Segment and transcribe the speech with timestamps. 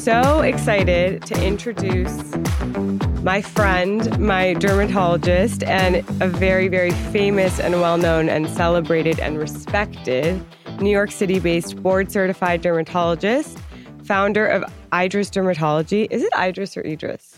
[0.00, 2.34] so excited to introduce
[3.22, 9.38] my friend, my dermatologist, and a very, very famous and well known and celebrated and
[9.38, 10.42] respected
[10.80, 13.58] New York City based board certified dermatologist,
[14.02, 16.06] founder of Idriss Dermatology.
[16.10, 17.36] Is it Idriss or Idriss?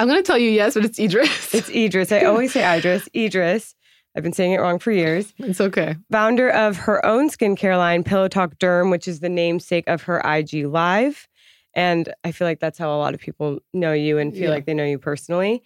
[0.00, 1.54] I'm going to tell you yes, but it's Idriss.
[1.54, 2.10] It's Idriss.
[2.10, 3.08] I always say Idriss.
[3.14, 3.74] Idriss.
[4.16, 5.32] I've been saying it wrong for years.
[5.38, 5.94] it's okay.
[6.10, 10.18] Founder of her own skincare line, Pillow Talk Derm, which is the namesake of her
[10.24, 11.28] IG Live.
[11.74, 14.50] And I feel like that's how a lot of people know you and feel Yeah.
[14.50, 15.62] like they know you personally.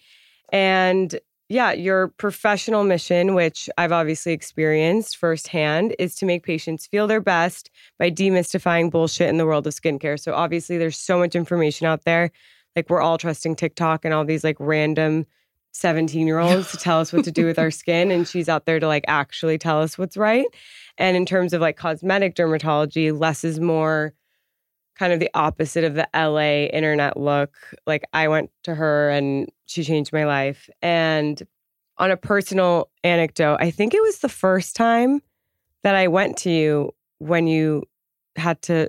[0.53, 7.07] And yeah, your professional mission, which I've obviously experienced firsthand, is to make patients feel
[7.07, 10.19] their best by demystifying bullshit in the world of skincare.
[10.19, 12.31] So obviously, there's so much information out there.
[12.75, 15.27] Like, we're all trusting TikTok and all these like random
[15.73, 18.11] 17 year olds to tell us what to do with our skin.
[18.11, 20.47] And she's out there to like actually tell us what's right.
[20.99, 24.15] And in terms of like cosmetic dermatology, less is more
[24.99, 27.55] kind of the opposite of the LA internet look.
[27.87, 30.69] Like I went to her and she changed my life.
[30.83, 31.43] And
[31.99, 35.23] on a personal anecdote, I think it was the first time
[35.83, 37.85] that I went to you when you
[38.37, 38.89] had to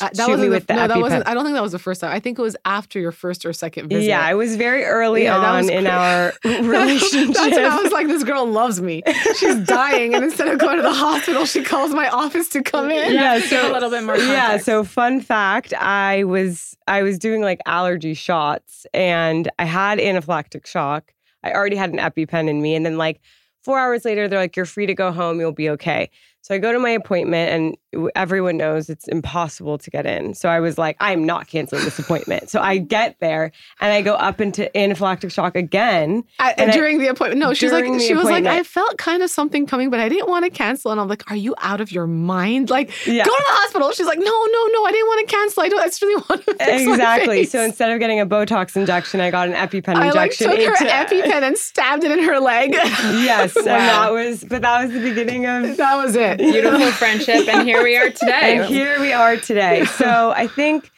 [0.00, 1.00] Uh, that shoot me wasn't with the, no, that EpiPen.
[1.00, 1.26] wasn't.
[1.28, 2.12] I don't think that was the first time.
[2.12, 4.06] I think it was after your first or second visit.
[4.06, 7.28] Yeah, it was very early Yeah, on in cra- our relationship.
[7.34, 9.02] That's when I was like, this girl loves me.
[9.38, 12.90] She's dying, and instead of going to the hospital, she calls my office to come
[12.90, 13.14] in.
[13.14, 17.40] yeah, give a little bit more Yeah, so fun fact, I was I was doing
[17.42, 21.12] like allergy shots and I had anaphylactic shock.
[21.42, 23.20] I already had an EpiPen in me and then like
[23.62, 26.10] 4 hours later they're like you're free to go home, you'll be okay.
[26.48, 30.32] So I go to my appointment and everyone knows it's impossible to get in.
[30.32, 32.48] So I was like I'm not canceling this appointment.
[32.48, 36.24] So I get there and I go up into anaphylactic shock again.
[36.38, 38.46] I- uh, And I- during the appointment, no, she's like, she was like.
[38.46, 40.90] I felt kind of something coming, but I didn't want to cancel.
[40.90, 42.70] And I'm like, are you out of your mind?
[42.70, 43.24] Like, Yeah.
[43.26, 43.92] go to the hospital.
[43.92, 45.62] She's like, no, no, no, I didn't want to cancel.
[45.64, 45.80] I don't.
[45.82, 47.36] I just really want to Exactly.
[47.40, 50.02] face." So instead of getting a Botox injection, I got an EpiPen injection.
[50.02, 52.72] I like took her EpiPen and stabbed it in her leg.
[53.28, 56.37] Yes, and that was, but that was the beginning of that was it.
[56.38, 58.58] Beautiful friendship, and here we are today.
[58.58, 59.84] And here we are today.
[59.84, 60.88] So I think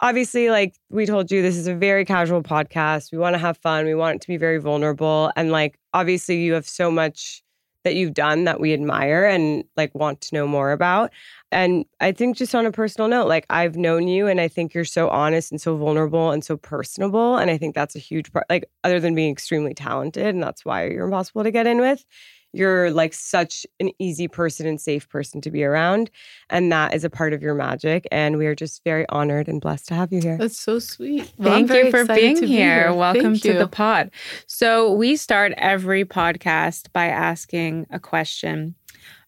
[0.00, 3.12] obviously, like we told you, this is a very casual podcast.
[3.12, 3.84] We want to have fun.
[3.84, 5.30] We want it to be very vulnerable.
[5.36, 7.42] And like obviously you have so much
[7.84, 11.10] that you've done that we admire and like want to know more about.
[11.50, 14.72] And I think just on a personal note, like I've known you and I think
[14.72, 17.36] you're so honest and so vulnerable and so personable.
[17.36, 20.64] And I think that's a huge part, like other than being extremely talented, and that's
[20.64, 22.04] why you're impossible to get in with.
[22.52, 26.10] You're like such an easy person and safe person to be around.
[26.50, 28.06] And that is a part of your magic.
[28.12, 30.36] And we are just very honored and blessed to have you here.
[30.36, 31.32] That's so sweet.
[31.38, 32.92] Well, Thank you for being to be here.
[32.92, 33.58] Welcome Thank to you.
[33.58, 34.10] the pod.
[34.46, 38.74] So, we start every podcast by asking a question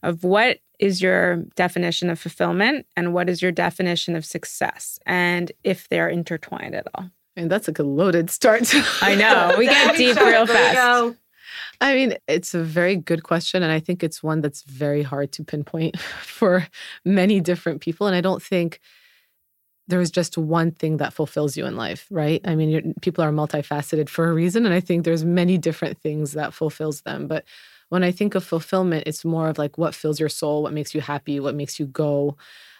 [0.02, 5.52] of what is your definition of fulfillment and what is your definition of success, and
[5.62, 7.10] if they're intertwined at all.
[7.36, 8.72] And that's like a loaded start.
[9.02, 9.54] I know.
[9.58, 11.16] We get deep real fast.
[11.80, 13.62] I mean, it's a very good question.
[13.62, 16.66] And I think it's one that's very hard to pinpoint for
[17.04, 18.06] many different people.
[18.06, 18.80] And I don't think
[19.86, 22.40] there's just one thing that fulfills you in life, right?
[22.44, 26.32] I mean, people are multifaceted for a reason, and I think there's many different things
[26.32, 27.26] that fulfills them.
[27.26, 27.44] But
[27.90, 30.94] when I think of fulfillment, it's more of like what fills your soul, what makes
[30.94, 32.36] you happy, what makes you go,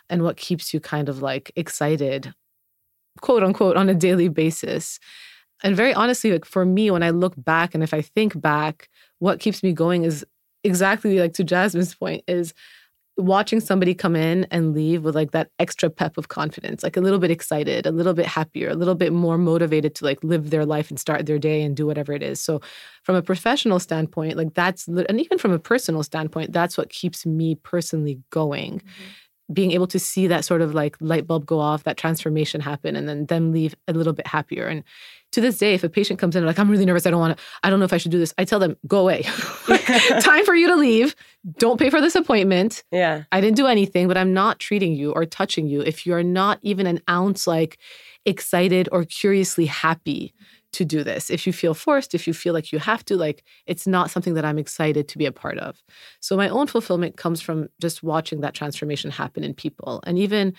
[0.08, 2.32] and what keeps you kind of like excited,
[3.20, 4.98] quote unquote, on a daily basis.
[5.64, 8.90] And very honestly, like for me, when I look back and if I think back,
[9.18, 10.24] what keeps me going is
[10.62, 12.54] exactly like to Jasmine's point is
[13.16, 17.00] watching somebody come in and leave with like that extra pep of confidence, like a
[17.00, 20.50] little bit excited, a little bit happier, a little bit more motivated to like live
[20.50, 22.40] their life and start their day and do whatever it is.
[22.40, 22.60] So,
[23.02, 27.24] from a professional standpoint, like that's, and even from a personal standpoint, that's what keeps
[27.24, 28.80] me personally going.
[28.80, 32.60] Mm-hmm being able to see that sort of like light bulb go off, that transformation
[32.60, 34.66] happen, and then them leave a little bit happier.
[34.66, 34.82] And
[35.32, 37.36] to this day, if a patient comes in like, I'm really nervous, I don't want
[37.36, 39.22] to, I don't know if I should do this, I tell them, go away.
[40.20, 41.14] Time for you to leave.
[41.58, 42.84] Don't pay for this appointment.
[42.90, 43.24] Yeah.
[43.32, 46.58] I didn't do anything, but I'm not treating you or touching you if you're not
[46.62, 47.78] even an ounce like
[48.24, 50.32] excited or curiously happy
[50.74, 51.30] to do this.
[51.30, 54.34] If you feel forced, if you feel like you have to, like it's not something
[54.34, 55.82] that I'm excited to be a part of.
[56.20, 60.54] So my own fulfillment comes from just watching that transformation happen in people and even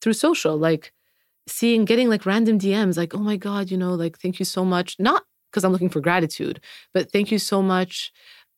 [0.00, 0.92] through social, like
[1.46, 4.64] seeing getting like random DMs like, oh my God, you know, like thank you so
[4.64, 4.96] much.
[4.98, 6.60] Not because I'm looking for gratitude,
[6.94, 8.12] but thank you so much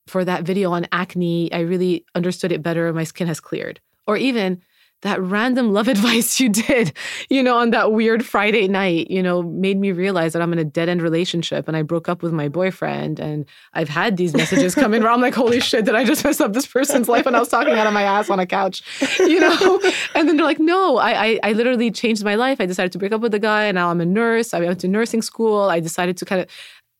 [0.06, 1.52] for that video on acne.
[1.52, 2.92] I really understood it better.
[2.92, 3.80] My skin has cleared.
[4.06, 4.62] Or even
[5.02, 6.92] that random love advice you did,
[7.28, 10.58] you know, on that weird Friday night, you know, made me realize that I'm in
[10.58, 13.20] a dead end relationship and I broke up with my boyfriend.
[13.20, 13.44] And
[13.74, 16.40] I've had these messages come in where I'm like, holy shit, did I just mess
[16.40, 17.26] up this person's life?
[17.26, 18.82] And I was talking out of my ass on a couch,
[19.18, 19.80] you know?
[20.14, 22.60] And then they're like, no, I, I, I literally changed my life.
[22.60, 24.52] I decided to break up with the guy and now I'm a nurse.
[24.54, 25.62] I went to nursing school.
[25.62, 26.48] I decided to kind of,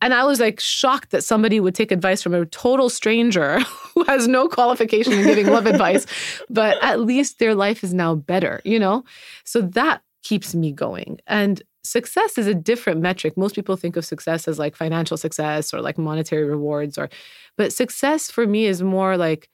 [0.02, 3.60] and I was like shocked that somebody would take advice from a total stranger
[3.94, 6.06] who has no qualification in giving love advice,
[6.50, 9.04] but at least their life is now better, you know?
[9.44, 11.20] So that keeps me going.
[11.28, 13.36] And success is a different metric.
[13.36, 17.08] Most people think of success as like financial success or like monetary rewards or
[17.56, 19.48] but success for me is more like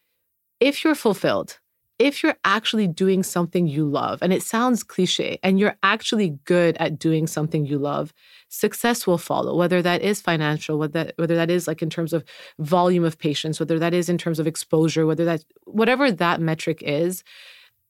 [0.60, 1.58] if you're fulfilled,
[1.98, 6.76] if you're actually doing something you love, and it sounds cliche, and you're actually good
[6.78, 8.12] at doing something you love,
[8.48, 12.12] success will follow, whether that is financial, whether that, whether that is like in terms
[12.12, 12.24] of
[12.58, 16.82] volume of patients, whether that is in terms of exposure, whether that, whatever that metric
[16.82, 17.24] is,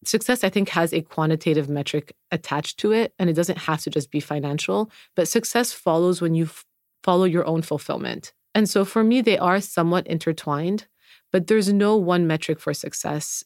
[0.05, 3.91] success i think has a quantitative metric attached to it and it doesn't have to
[3.91, 6.65] just be financial but success follows when you f-
[7.03, 8.33] follow your own fulfillment.
[8.55, 10.87] And so for me they are somewhat intertwined
[11.33, 13.45] but there's no one metric for success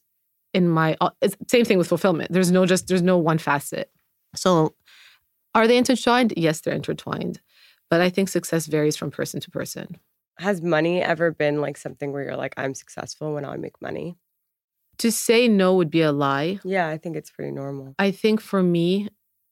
[0.54, 1.10] in my uh,
[1.48, 2.32] same thing with fulfillment.
[2.32, 3.90] There's no just there's no one facet.
[4.34, 4.74] So
[5.54, 6.34] are they intertwined?
[6.36, 7.40] Yes, they're intertwined.
[7.90, 9.98] But I think success varies from person to person.
[10.38, 14.16] Has money ever been like something where you're like, I'm successful when I make money?
[14.98, 16.58] To say no would be a lie.
[16.64, 17.94] Yeah, I think it's pretty normal.
[17.98, 19.08] I think for me,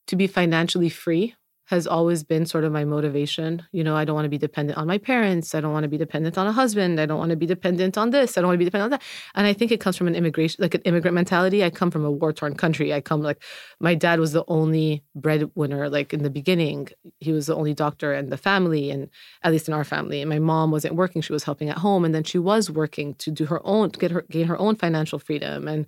[0.07, 1.35] to be financially free
[1.71, 3.63] has always been sort of my motivation.
[3.71, 5.55] You know, I don't want to be dependent on my parents.
[5.55, 6.99] I don't want to be dependent on a husband.
[6.99, 8.37] I don't want to be dependent on this.
[8.37, 9.03] I don't want to be dependent on that.
[9.37, 11.63] And I think it comes from an immigration, like an immigrant mentality.
[11.63, 12.93] I come from a war torn country.
[12.93, 13.41] I come like
[13.79, 16.89] my dad was the only breadwinner, like in the beginning.
[17.21, 19.09] He was the only doctor in the family, and
[19.45, 20.21] at least in our family.
[20.21, 21.23] And my mom wasn't working.
[21.23, 22.05] She was helping at home.
[22.05, 24.75] And then she was working to do her own, to get her, gain her own
[24.75, 25.69] financial freedom.
[25.69, 25.87] And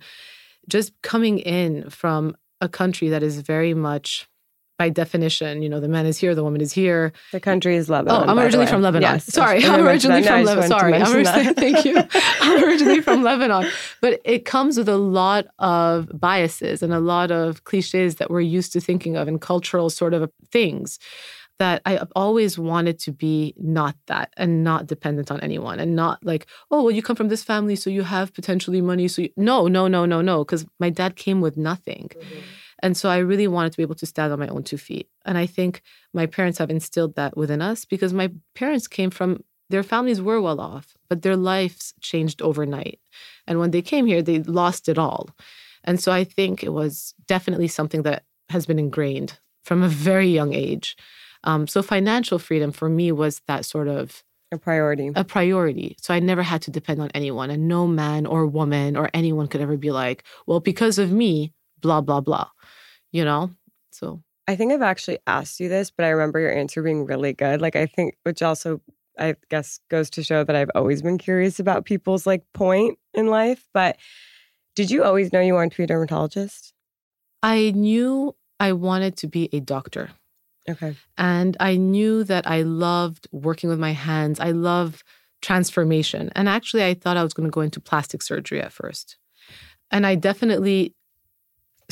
[0.69, 4.29] just coming in from a country that is very much
[4.77, 7.13] by definition, you know, the man is here, the woman is here.
[7.31, 8.23] The country is Lebanon.
[8.23, 9.03] Oh, I'm originally from Lebanon.
[9.03, 10.67] Yes, Sorry, I'm originally from Lebanon.
[10.67, 11.97] Sorry, I'm originally, thank you.
[12.41, 13.69] I'm originally from Lebanon.
[14.01, 18.41] But it comes with a lot of biases and a lot of cliches that we're
[18.41, 20.99] used to thinking of and cultural sort of things
[21.59, 26.23] that I always wanted to be not that and not dependent on anyone and not
[26.25, 29.07] like, oh, well, you come from this family, so you have potentially money.
[29.07, 29.29] So you...
[29.37, 32.09] no, no, no, no, no, because my dad came with nothing.
[32.15, 32.39] Mm-hmm.
[32.83, 35.09] And so I really wanted to be able to stand on my own two feet.
[35.25, 35.81] And I think
[36.13, 40.41] my parents have instilled that within us because my parents came from their families were
[40.41, 42.99] well off, but their lives changed overnight.
[43.47, 45.29] And when they came here, they lost it all.
[45.85, 50.27] And so I think it was definitely something that has been ingrained from a very
[50.27, 50.97] young age.
[51.45, 55.11] Um, so financial freedom for me was that sort of a priority.
[55.15, 55.95] A priority.
[55.99, 59.47] So I never had to depend on anyone, and no man or woman or anyone
[59.47, 62.47] could ever be like, well, because of me, blah, blah, blah
[63.13, 63.51] you know?
[63.91, 67.31] So I think I've actually asked you this, but I remember your answer being really
[67.31, 67.61] good.
[67.61, 68.81] Like, I think, which also,
[69.17, 73.27] I guess, goes to show that I've always been curious about people's like point in
[73.27, 73.65] life.
[73.73, 73.97] But
[74.75, 76.73] did you always know you wanted to be a dermatologist?
[77.41, 80.09] I knew I wanted to be a doctor.
[80.69, 80.95] Okay.
[81.17, 84.39] And I knew that I loved working with my hands.
[84.39, 85.03] I love
[85.41, 86.31] transformation.
[86.35, 89.17] And actually, I thought I was going to go into plastic surgery at first.
[89.91, 90.95] And I definitely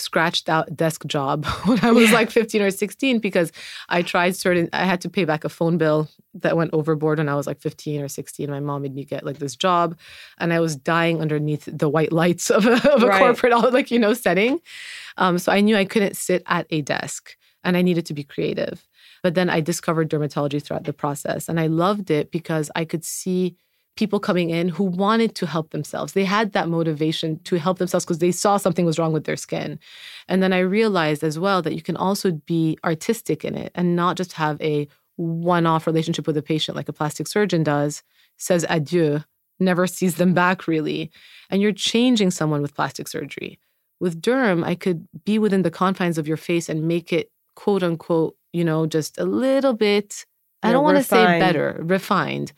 [0.01, 3.51] scratched out desk job when I was like 15 or 16 because
[3.89, 7.29] I tried certain I had to pay back a phone bill that went overboard when
[7.29, 8.50] I was like 15 or 16.
[8.50, 9.98] My mom made me get like this job
[10.39, 13.20] and I was dying underneath the white lights of a, of a Right.
[13.20, 14.60] corporate like you know setting.
[15.17, 18.24] Um, so I knew I couldn't sit at a desk and I needed to be
[18.24, 18.88] creative.
[19.24, 23.05] But then I discovered dermatology throughout the process and I loved it because I could
[23.05, 23.55] see
[24.01, 26.13] people coming in who wanted to help themselves.
[26.13, 29.38] They had that motivation to help themselves because they saw something was wrong with their
[29.38, 29.77] skin.
[30.27, 33.96] And then I realized as well that you can also be artistic in it and
[33.96, 38.01] not just have a one off relationship with a patient like a plastic surgeon does,
[38.38, 39.24] says adieu,
[39.60, 41.12] never sees them back really.
[41.51, 43.60] And you're changing someone with plastic surgery.
[44.00, 47.84] With derm, I could be within the confines of your face and make it quote
[47.84, 50.25] unquote, you know, just a little bit,
[50.63, 52.51] I don't want to say better, refined,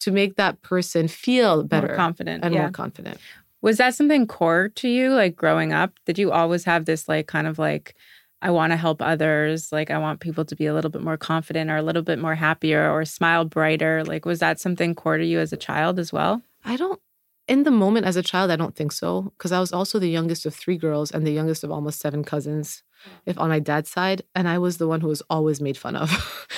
[0.00, 2.44] to make that person feel better More confident.
[2.44, 2.62] and yeah.
[2.62, 3.18] more confident.
[3.62, 5.92] Was that something core to you, like growing up?
[6.04, 7.94] Did you always have this, like, kind of like,
[8.42, 9.72] I want to help others.
[9.72, 12.18] Like, I want people to be a little bit more confident or a little bit
[12.18, 14.04] more happier or smile brighter.
[14.04, 16.42] Like, was that something core to you as a child as well?
[16.64, 17.00] I don't,
[17.48, 19.32] in the moment as a child, I don't think so.
[19.36, 22.22] Because I was also the youngest of three girls and the youngest of almost seven
[22.24, 22.82] cousins,
[23.24, 24.22] if on my dad's side.
[24.34, 26.10] And I was the one who was always made fun of.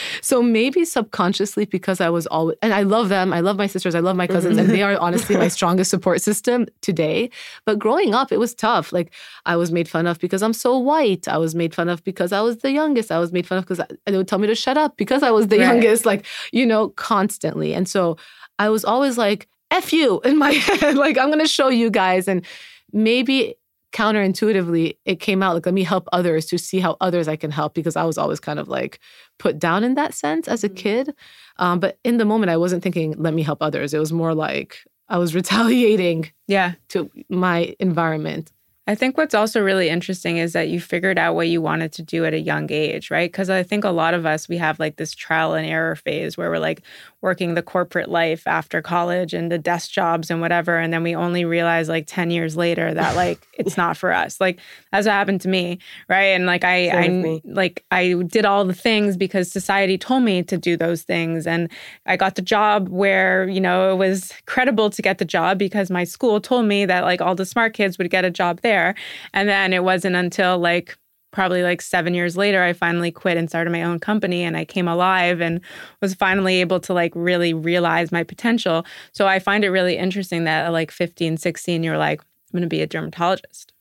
[0.22, 3.94] so maybe subconsciously, because I was always, and I love them, I love my sisters,
[3.94, 4.96] I love my cousins, and they mm-hmm.
[4.96, 7.30] are honestly my strongest support system today.
[7.66, 8.92] But growing up, it was tough.
[8.92, 9.12] Like
[9.44, 11.28] I was made fun of because I'm so white.
[11.28, 13.12] I was made fun of because I was the youngest.
[13.12, 15.30] I was made fun of because they would tell me to shut up because I
[15.30, 15.66] was the Right.
[15.66, 17.74] youngest, like, you know, constantly.
[17.74, 18.16] And so
[18.58, 20.96] I was always like, F you in my head.
[20.96, 22.28] like, I'm going to show you guys.
[22.28, 22.44] And
[22.92, 23.56] maybe
[23.92, 27.50] counterintuitively, it came out like, let me help others to see how others I can
[27.50, 29.00] help because I was always kind of like
[29.38, 31.14] put down in that sense as a kid.
[31.58, 33.94] Um, but in the moment, I wasn't thinking, let me help others.
[33.94, 34.78] It was more like
[35.08, 36.74] I was retaliating Yeah.
[36.90, 38.52] to my environment.
[38.86, 42.02] I think what's also really interesting is that you figured out what you wanted to
[42.02, 43.30] do at a young age, right?
[43.30, 46.38] Because I think a lot of us, we have like this trial and error phase
[46.38, 46.80] where we're like
[47.20, 50.78] working the corporate life after college and the desk jobs and whatever.
[50.78, 54.40] And then we only realize like 10 years later that like it's not for us.
[54.40, 54.60] Like
[54.92, 56.28] that's what happened to me, right?
[56.28, 60.56] And like I, I like I did all the things because society told me to
[60.56, 61.46] do those things.
[61.46, 61.70] And
[62.06, 65.90] I got the job where, you know, it was credible to get the job because
[65.90, 68.94] my school told me that like all the smart kids would get a job there.
[69.34, 70.96] And then it wasn't until like
[71.30, 74.64] probably like seven years later, I finally quit and started my own company and I
[74.64, 75.60] came alive and
[76.00, 78.86] was finally able to like really realize my potential.
[79.12, 82.62] So I find it really interesting that at like 15, 16, you're like, I'm going
[82.62, 83.72] to be a dermatologist.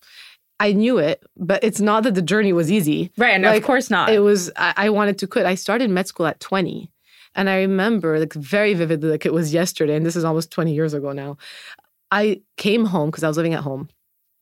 [0.60, 3.12] I knew it, but it's not that the journey was easy.
[3.18, 3.36] Right.
[3.36, 4.10] And Like, of course not.
[4.10, 5.46] It was, I, I wanted to quit.
[5.46, 6.90] I started med school at 20.
[7.36, 10.74] And I remember like very vividly, like it was yesterday, and this is almost 20
[10.74, 11.38] years ago now.
[12.10, 13.90] I came home because I was living at home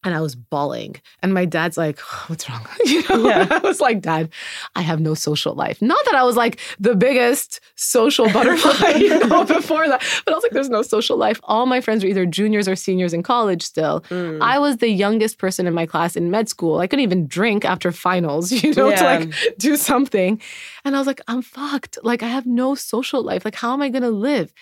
[0.06, 0.96] and I was bawling.
[1.22, 2.66] And my dad's like, What's wrong?
[2.86, 3.48] You know, Yeah.
[3.52, 4.30] I was like, Dad,
[4.76, 5.82] I have no social life.
[5.82, 10.36] Not that I was like the biggest social butterfly, you know, before that, but I
[10.36, 11.42] was like, There's no social life.
[11.44, 14.02] All my friends were either juniors or seniors in college still.
[14.10, 14.40] Mm.
[14.42, 16.80] I was the youngest person in my class in med school.
[16.80, 20.40] I couldn't even drink after finals, you know, to like do something.
[20.86, 21.98] And I was like, I'm fucked.
[22.04, 23.44] Like, I have no social life.
[23.44, 24.54] Like, how am I to live?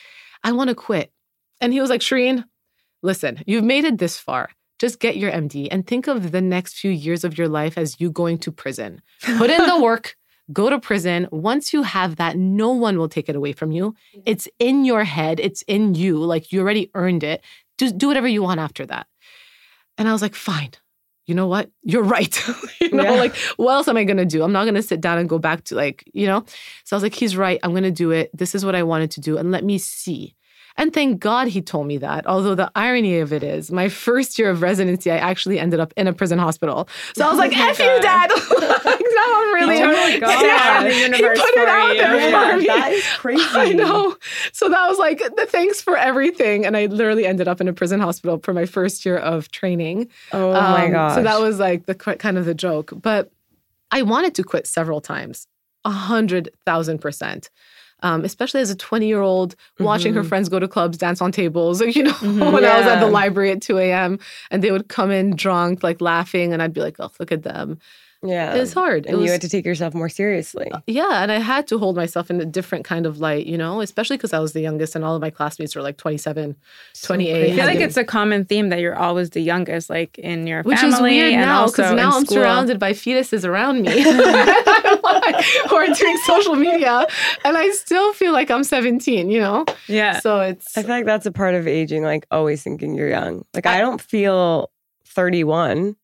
[0.44, 1.12] I want to quit.
[1.62, 2.46] And he was like, Shereene,
[3.02, 4.50] listen, you've made it this far.
[4.80, 8.00] Just get your MD and think of the next few years of your life as
[8.00, 9.02] you going to prison.
[9.38, 10.16] Put in the work,
[10.52, 11.28] go to prison.
[11.32, 13.92] Once you have that, no one will take it away from you.
[13.92, 14.22] Mm-hmm.
[14.26, 16.18] It's in your head, it's in you.
[16.18, 17.44] Like you already earned it.
[17.78, 19.08] Just do whatever you want after that.
[19.98, 20.72] And I was like, fine.
[21.26, 21.70] You know what?
[21.84, 22.36] You're right.
[22.82, 23.12] you know, Yeah.
[23.12, 24.44] like, what else am I going to do?
[24.44, 26.44] I'm not going to sit down and go back to like, you know?
[26.84, 27.60] So I was like, he's right.
[27.64, 28.30] I'm going to do it.
[28.34, 29.38] This is what I wanted to do.
[29.38, 30.36] And let me see.
[30.76, 32.26] And thank God he told me that.
[32.26, 35.94] Although the irony of it is, my first year of residency, I actually ended up
[35.96, 36.88] in a prison hospital.
[37.16, 38.30] So I was Oh like, my F you, dad.
[38.86, 39.76] like, now I'm really.
[39.76, 42.02] He totally got Yeah, the he universe put it out you.
[42.02, 42.66] there Yeah, for me.
[42.68, 43.44] that is crazy.
[43.52, 44.18] I know.
[44.52, 46.66] So that was like the thanks for everything.
[46.66, 50.10] And I literally ended up in a prison hospital for my first year of training.
[50.32, 51.16] Oh my Um, gosh.
[51.16, 52.92] So that was like the kind of the joke.
[52.96, 53.32] But
[53.92, 55.48] I wanted to quit several times,
[55.86, 57.52] a hundred thousand percent.
[58.04, 60.28] Um, especially as a 20 year old watching her Mhm.
[60.28, 62.52] friends go to clubs, dance on tables, you know, Mhm.
[62.54, 64.20] when I was at the library at 2 a.m.
[64.52, 67.44] and they would come in drunk, like laughing, and I'd be like, oh, look at
[67.44, 67.80] them.
[68.24, 68.52] Yeah.
[68.54, 69.06] It's was hard.
[69.06, 70.72] It And was, you had to take yourself more seriously.
[70.72, 73.58] Uh, yeah, and I had to hold myself in a different kind of light, you
[73.58, 76.56] know, especially because I was the youngest and all of my classmates were like 27,
[77.04, 77.32] 28.
[77.34, 77.56] I crazy.
[77.58, 80.80] feel like it's a common theme that you're always the youngest, like in your Which
[80.80, 82.38] family is weird and now because now I'm school.
[82.38, 84.02] surrounded by fetuses around me
[85.70, 87.06] who are doing social media,
[87.46, 89.30] and I still feel like I'm 17.
[89.30, 90.20] You know, Yeah.
[90.20, 93.44] so it's I feel like that's a part of aging, like always thinking you're young.
[93.54, 94.72] Like I don't feel
[95.06, 95.96] 31.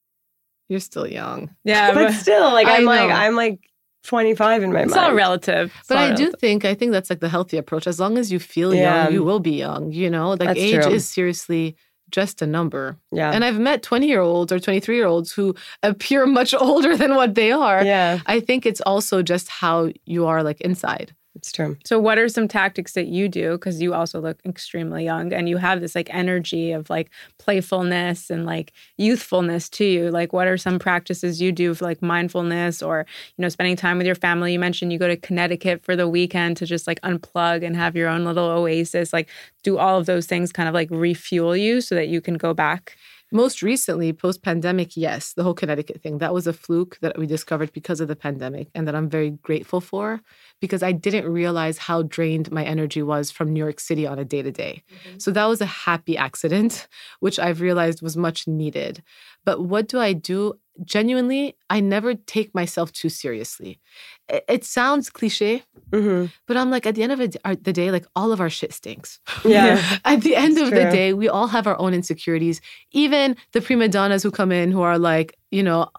[0.70, 1.54] You're still young.
[1.66, 3.12] Yeah, but still, like I I'm like.
[3.12, 3.60] I'm like
[4.04, 4.98] 25 in my it's mind.
[5.02, 5.74] It's all relative.
[5.78, 7.86] It's But all I do think I think that's like the healthy approach.
[7.86, 9.04] As long as you feel Yeah.
[9.04, 9.92] young, you will be young.
[9.92, 10.94] You know, like That's age true.
[10.94, 11.76] is seriously
[12.10, 12.96] just a number.
[13.12, 13.30] Yeah.
[13.32, 17.16] And I've met 20 year olds or 23 year olds who appear much older than
[17.16, 17.84] what they are.
[17.84, 21.14] yeah, I think it's also just how you are like inside.
[21.40, 21.78] It's true.
[21.86, 23.54] So, what are some tactics that you do?
[23.54, 28.30] Because you also look extremely young and you have this like energy of like playfulness
[28.30, 30.12] and like youthfulness to you.
[30.12, 33.06] Like, what are some practices you do for like mindfulness or,
[33.38, 34.52] you know, spending time with your family?
[34.52, 37.96] You mentioned you go to Connecticut for the weekend to just like unplug and have
[37.96, 39.14] your own little oasis.
[39.14, 39.30] Like,
[39.64, 42.54] do all of those things kind of like refuel you so that you can go
[42.54, 42.98] back?
[43.32, 47.28] Most recently, post pandemic, yes, the whole Connecticut thing, that was a fluke that we
[47.28, 50.22] discovered because of the pandemic and that I'm very grateful for
[50.62, 54.26] because I didn't realize how drained my energy was from New York City on a
[54.26, 54.84] day to day.
[55.18, 56.88] So that was a happy accident,
[57.20, 59.02] which I've realized was much needed.
[59.46, 60.60] But what do I do?
[60.86, 63.80] Genuinely, I never take myself too seriously.
[64.30, 65.64] It, it sounds cliche,
[65.94, 68.50] hmm but I'm like, at the end of it- the day, like all of our
[68.50, 69.20] shit stinks.
[69.46, 69.82] Yeah.
[70.06, 72.60] at the end of the day, we all have our own insecurities.
[72.92, 75.90] Even the prima donnas who come in who are like, you know,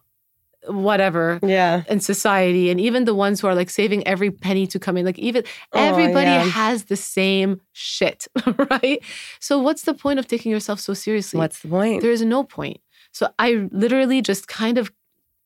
[0.69, 1.85] whatever Yeah.
[1.89, 5.05] in society, and even the ones who are like saving every penny to come in,
[5.07, 6.45] like even Oh, everybody yeah.
[6.45, 8.27] has the same shit,
[8.71, 9.03] right?
[9.41, 11.39] So what's the point of taking yourself so seriously?
[11.39, 12.03] What's the point?
[12.03, 12.81] There is no point.
[13.13, 14.93] So I literally just kind of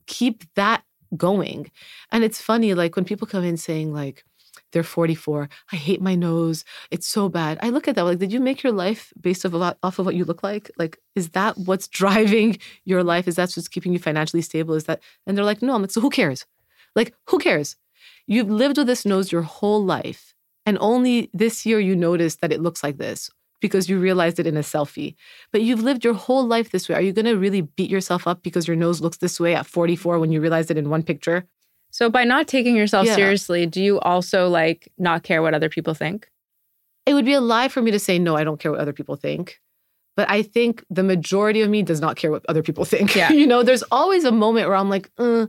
[0.06, 0.83] keep that
[1.16, 1.71] going.
[2.11, 4.25] And it's funny, like when people come in saying, like,
[4.75, 7.59] they're 44, I hate my nose, it's so bad.
[7.62, 9.99] I look at that, like, did you make your life based off, a lot, off
[9.99, 10.71] of what you look like?
[10.78, 13.26] Like, is that what's driving your life?
[13.26, 14.75] Is that what's keeping you financially stable?
[14.75, 16.45] Is that, and they're like, no, I'm like, so who cares?
[16.95, 17.76] Like, who cares?
[18.26, 20.35] You've lived with this nose your whole life.
[20.66, 24.47] And only this year you noticed that it looks like this because you realized it
[24.47, 25.14] in a selfie.
[25.50, 26.97] But you've lived your whole life this way.
[26.97, 29.66] Are you going to really beat yourself up because your nose looks this way at
[29.66, 31.47] 44 when you realized it in one picture?
[31.94, 33.14] So, by not taking yourself Yeah.
[33.14, 36.28] seriously, do you also like not care what other people think?
[37.06, 38.92] It would be a lie for me to say, no, I don't care what other
[38.92, 39.61] people think.
[40.16, 43.14] But I think the majority of me does not care what other people think.
[43.14, 43.30] Yeah.
[43.40, 45.46] you know, there's always a moment where I'm like, uh,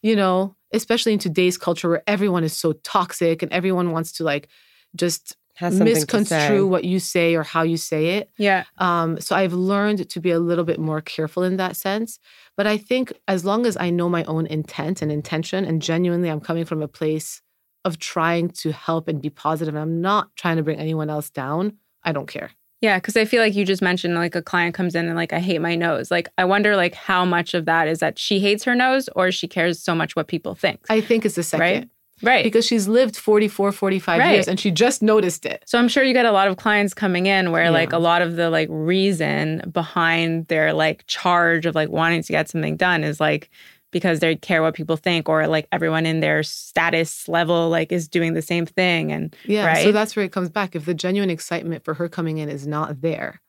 [0.00, 4.24] you know, especially in today's culture where everyone is so toxic and everyone wants to
[4.24, 4.48] like
[4.96, 6.00] just Has something to say.
[6.00, 8.30] misconstrue what you say or how you say it.
[8.36, 8.64] Yeah.
[8.78, 12.18] Um, so I've learned to be a little bit more careful in that sense.
[12.56, 16.28] But I think as long as I know my own intent and intention, and genuinely
[16.30, 17.40] I'm coming from a place
[17.84, 21.30] of trying to help and be positive, and I'm not trying to bring anyone else
[21.30, 22.50] down, I don't care.
[22.82, 25.32] Yeah, because I feel like you just mentioned like a client comes in and like
[25.32, 26.10] I hate my nose.
[26.10, 29.30] Like I wonder like how much of that is that she hates her nose or
[29.30, 30.80] she cares so much what people think.
[30.90, 31.60] I think it's the second.
[31.60, 31.88] Right?
[32.22, 32.44] Right.
[32.44, 34.32] Because she's lived 44, 45 Right.
[34.34, 35.62] years and she just noticed it.
[35.66, 38.22] so I'm sure you get a lot of clients coming in where like a lot
[38.22, 43.04] of the like reason behind their like charge of like wanting to get something done
[43.04, 43.50] is like
[43.90, 48.08] because they care what people think or like everyone in their status level like is
[48.08, 49.66] doing the same thing and Yeah.
[49.66, 49.82] right.
[49.84, 50.74] So that's where it comes back.
[50.74, 53.40] If the genuine excitement for her coming in is not there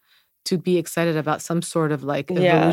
[0.45, 2.71] to be excited about some sort of like Yeah.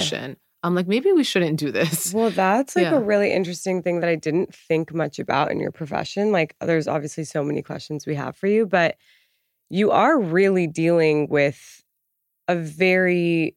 [0.63, 2.13] I'm like, maybe we shouldn't do this.
[2.13, 2.97] Well, that's like Yeah.
[2.97, 6.33] a really interesting thing that I didn't think much about in your profession.
[6.33, 8.97] Like, there's obviously so many questions we have for you, but
[9.71, 11.83] you are really dealing with
[12.49, 13.57] a very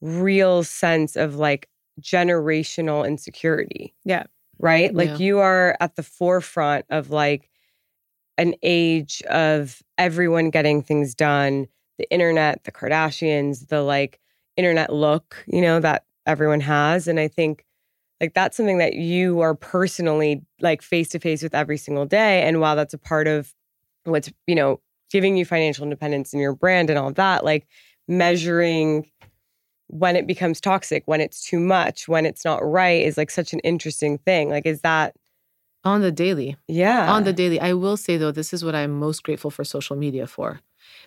[0.00, 1.68] real sense of like
[2.00, 3.94] generational insecurity.
[4.04, 4.24] Yeah.
[4.60, 4.94] Right?
[4.94, 5.16] Like, Yeah.
[5.16, 7.50] you are at the forefront of like
[8.36, 11.66] an age of everyone getting things done,
[11.98, 14.20] the internet, the Kardashians, the like
[14.56, 17.08] internet look, you know, that everyone has.
[17.08, 17.64] And I think
[18.20, 22.42] like that's something that you are personally like face to face with every single day.
[22.42, 23.54] And while that's a part of
[24.04, 27.66] what's, you know, giving you financial independence in your brand and all that, like
[28.06, 29.08] measuring
[29.86, 33.52] when it becomes toxic, when it's too much, when it's not right is like such
[33.52, 34.50] an interesting thing.
[34.50, 35.14] Like, is that,
[35.84, 36.56] On the daily.
[36.66, 37.10] yeah.
[37.10, 37.58] on the daily.
[37.60, 40.60] I will say though, this is what I'm most grateful for social media for,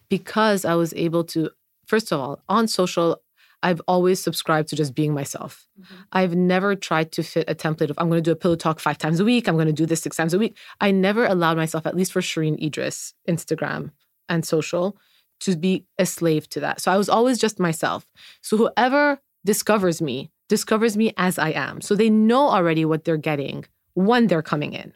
[0.09, 1.49] because I was able to.
[1.85, 3.17] First of all, on social,
[3.63, 5.67] I've always subscribed to just being myself.
[5.79, 5.95] Mm-hmm.
[6.11, 8.79] I've never tried to fit a template of I'm going to do a pillow talk
[8.79, 9.47] five times a week.
[9.47, 10.57] I'm going to do this six times a week.
[10.79, 13.91] I never allowed myself, at least for Shereene Idriss, Instagram
[14.27, 14.97] and social,
[15.41, 16.81] to be a slave to that.
[16.81, 18.05] So I was always just myself.
[18.41, 21.79] So whoever discovers me discovers me as I am.
[21.81, 24.93] So they know already what they're getting when they're coming in.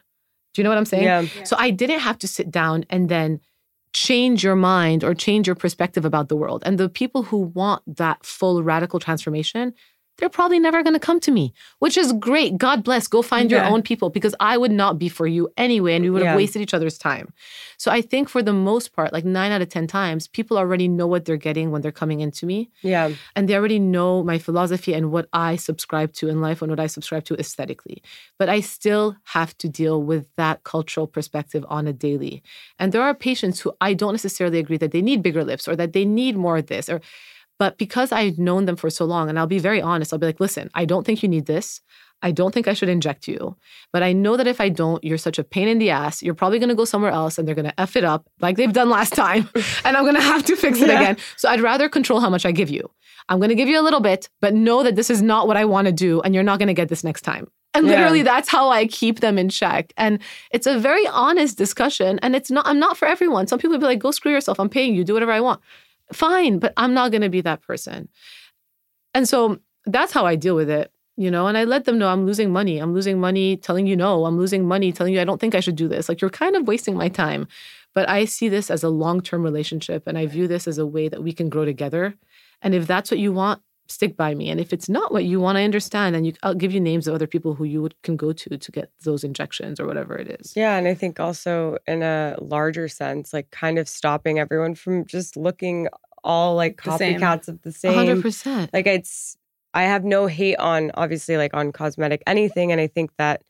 [0.52, 1.04] Do you know what I'm saying?
[1.04, 1.44] yeah.
[1.44, 3.40] So I didn't have to sit down and then
[3.96, 6.62] change your mind or change your perspective about the world.
[6.66, 9.72] And the people who want that full radical transformation,
[10.18, 12.56] they're probably never going to come to me, which is great.
[12.56, 13.06] God bless.
[13.06, 16.10] Go find your own people because I would not be for you anyway, and we
[16.10, 16.36] would have Yeah.
[16.36, 17.32] wasted each other's time.
[17.76, 20.88] So I think for the most part, like nine out of 10 times, people already
[20.88, 22.70] know what they're getting when they're coming into me.
[22.82, 23.10] Yeah.
[23.34, 26.80] And they already know my philosophy and what I subscribe to in life and what
[26.80, 28.02] I subscribe to aesthetically.
[28.38, 32.42] But I still have to deal with that cultural perspective on a daily.
[32.78, 35.76] And there are patients who I don't necessarily agree that they need bigger lips or
[35.76, 37.00] that they need more of this or
[37.58, 40.26] but because I've known them for so long, and I'll be very honest, I'll be
[40.26, 41.80] like, listen, I don't think you need this.
[42.22, 43.56] I don't think I should inject you.
[43.92, 46.22] But I know that if I don't, you're such a pain in the ass.
[46.22, 48.56] You're probably going to go somewhere else and they're going to F it up like
[48.56, 49.48] they've done last time.
[49.84, 50.98] and I'm going to have to fix it Yeah.
[51.00, 51.16] again.
[51.36, 52.90] So I'd rather control how much I give you.
[53.28, 55.58] I'm going to give you a little bit, but know that this is not what
[55.58, 57.48] I want to do and you're not going to get this next time.
[57.74, 57.92] And Yeah.
[57.96, 59.92] literally that's how I keep them in check.
[59.98, 60.18] And
[60.50, 63.46] it's a very honest discussion and it's not I'm not for everyone.
[63.46, 64.58] Some people be like go screw yourself.
[64.58, 65.04] I'm paying you.
[65.04, 65.60] Do whatever I want.
[66.12, 68.08] Fine, but I'm not going to be that person.
[69.14, 72.08] And so that's how I deal with it, you know, and I let them know
[72.08, 72.78] I'm losing money.
[72.78, 74.24] I'm losing money telling you no.
[74.26, 76.08] I'm losing money telling you I don't think I should do this.
[76.08, 77.48] Like you're kind of wasting my time.
[77.94, 81.08] But I see this as a long-term relationship and I view this as a way
[81.08, 82.14] that we can grow together.
[82.60, 84.50] And if that's what you want, stick by me.
[84.50, 86.16] And if it's not what you want, I understand.
[86.16, 88.58] And you, I'll give you names of other people who you would, can go to
[88.58, 90.54] to get those injections or whatever it is.
[90.56, 90.76] Yeah.
[90.76, 95.36] And I think also in a larger sense, like kind of stopping everyone from just
[95.36, 95.88] looking
[96.24, 97.94] all like copycats of the same.
[97.94, 98.70] hundred percent.
[98.72, 99.36] Like it's,
[99.74, 102.72] I have no hate on obviously like on cosmetic anything.
[102.72, 103.42] And I think that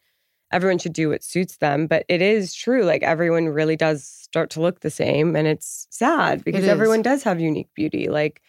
[0.53, 1.87] everyone should do what suits them.
[1.87, 2.85] But it is true.
[2.85, 5.35] Like everyone really does start to look the same.
[5.35, 6.69] And it's sad because is.
[6.69, 8.09] everyone does have unique beauty.
[8.09, 8.43] Like,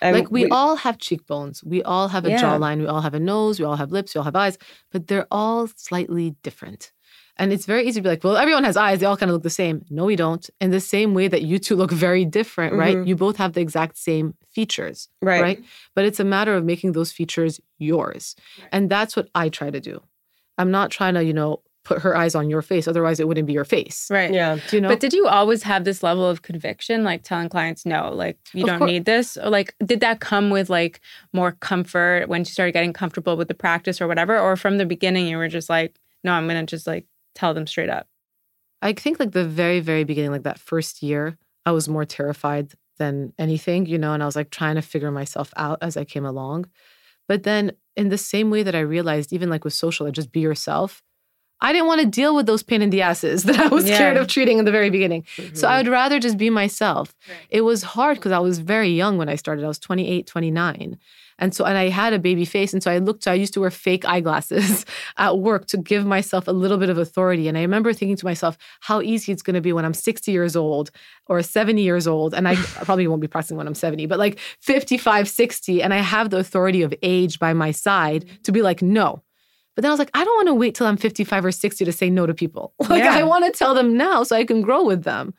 [0.00, 2.42] like we, all have cheekbones, we all have a Yeah.
[2.42, 4.58] jawline, we all have a nose, we all have lips, we all have eyes,
[4.90, 6.92] but they're all slightly different.
[7.38, 9.34] And it's very easy to be like, well, everyone has eyes, they all kind of
[9.34, 9.84] look the same.
[9.90, 10.48] No, we don't.
[10.60, 12.96] In the same way that you two look very different, right?
[12.96, 13.06] Mhm.
[13.06, 15.40] You both have the exact same features, right.
[15.42, 15.64] right?
[15.94, 18.36] But it's a matter of making those features yours.
[18.70, 20.02] And that's what I try to do.
[20.58, 23.46] I'm not trying to, you know, put her eyes on your face, otherwise it wouldn't
[23.46, 24.06] be your face.
[24.10, 24.32] Right.
[24.32, 24.58] Yeah.
[24.68, 24.88] Do you know?
[24.88, 28.62] But did you always have this level of conviction, like telling clients, no, like you
[28.62, 29.36] Of don't cour- need this?
[29.36, 31.00] Or like, did that come with like
[31.32, 34.38] more comfort when you started getting comfortable with the practice or whatever?
[34.38, 37.52] Or from the beginning, you were just like, no, I'm going to just like tell
[37.54, 38.06] them straight up?
[38.80, 42.72] I think like the very, very beginning, like that first year, I was more terrified
[42.98, 46.04] than anything, you know, and I was like trying to figure myself out as I
[46.04, 46.66] came along.
[47.28, 50.32] But then in the same way that I realized, even like with social, like, just
[50.32, 51.02] be yourself.
[51.62, 53.94] I didn't want to deal with those pain in the asses that I was Yeah.
[53.94, 55.22] scared of treating in the very beginning.
[55.36, 55.54] Mm-hmm.
[55.54, 57.14] So I would rather just be myself.
[57.48, 59.64] It was hard because I was very young when I started.
[59.64, 60.98] I was 28, 29.
[61.38, 62.72] And so, and I had a baby face.
[62.72, 64.84] And so I looked, I used to wear fake eyeglasses
[65.16, 67.48] at work to give myself a little bit of authority.
[67.48, 70.30] And I remember thinking to myself, how easy it's going to be when I'm 60
[70.30, 70.90] years old
[71.26, 72.34] or 70 years old.
[72.34, 75.82] And I probably won't be practicing when I'm 70, but like 55, 60.
[75.82, 79.22] And I have the authority of age by my side to be like, no.
[79.74, 81.84] But then I was like, I don't want to wait till I'm 55 or 60
[81.84, 82.74] to say no to people.
[82.88, 83.14] Like, Yeah.
[83.14, 85.34] I want to tell them now so I can grow with them.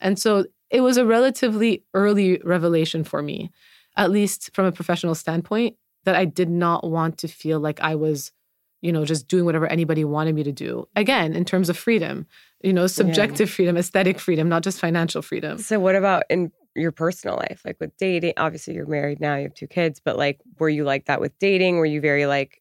[0.00, 3.50] And so it was a relatively early revelation for me,
[3.96, 7.94] at least from a professional standpoint, that I did not want to feel like I
[7.94, 8.32] was,
[8.80, 10.88] you know, just doing whatever anybody wanted me to do.
[10.96, 12.26] Again, in terms of freedom,
[12.62, 15.58] you know, subjective freedom, aesthetic freedom, not just financial freedom.
[15.58, 17.60] So what about in your personal life?
[17.64, 20.84] Like with dating, obviously you're married now, you have two kids, but like were you
[20.84, 21.76] like that with dating?
[21.76, 22.60] Were you very like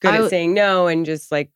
[0.00, 1.50] good I at saying no and just like,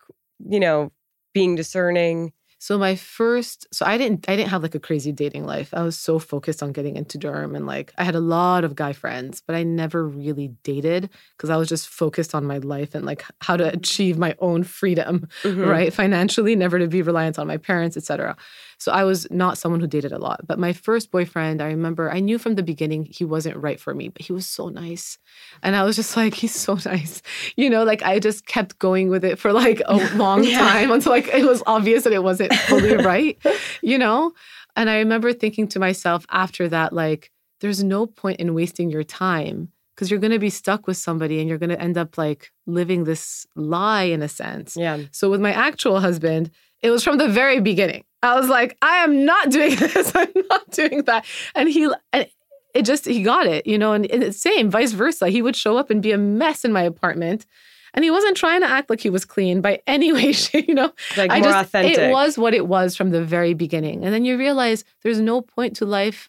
[0.48, 0.92] you know,
[1.32, 2.32] being discerning?
[2.64, 5.68] So my first, so I didn't, I didn't have like a crazy dating life.
[5.74, 8.74] I was so focused on getting into derm, and like I had a lot of
[8.74, 12.94] guy friends, but I never really dated because I was just focused on my life
[12.94, 15.68] and like how to achieve my own freedom, Mhm.
[15.68, 15.92] right?
[15.92, 18.34] Financially, never to be reliant on my parents, etc.
[18.78, 20.46] So I was not someone who dated a lot.
[20.46, 23.94] But my first boyfriend, I remember, I knew from the beginning he wasn't right for
[23.94, 25.18] me, but he was so nice,
[25.62, 27.20] and I was just like, he's so nice,
[27.56, 27.84] you know.
[27.84, 30.60] Like I just kept going with it for like a long Yeah.
[30.60, 33.38] time until like it was obvious that it wasn't fully right,
[33.82, 34.32] you know?
[34.76, 39.04] And I remember thinking to myself after that, like, there's no point in wasting your
[39.04, 42.18] time because you're going to be stuck with somebody and you're going to end up
[42.18, 44.76] like living this lie in a sense.
[44.76, 44.98] Yeah.
[45.12, 46.50] So with my actual husband,
[46.82, 48.04] it was from the very beginning.
[48.22, 50.12] I was like, I am not doing this.
[50.14, 51.24] I'm not doing that.
[51.54, 52.26] And he, and
[52.74, 55.28] it just, he got it, you know, and, and same, vice versa.
[55.28, 57.46] He would show up and be a mess in my apartment.
[57.94, 60.92] And he wasn't trying to act like he was clean by any way, you know.
[61.16, 61.98] Like I more just, authentic.
[61.98, 64.04] It was what it was from the very beginning.
[64.04, 66.28] And then you realize there's no point to life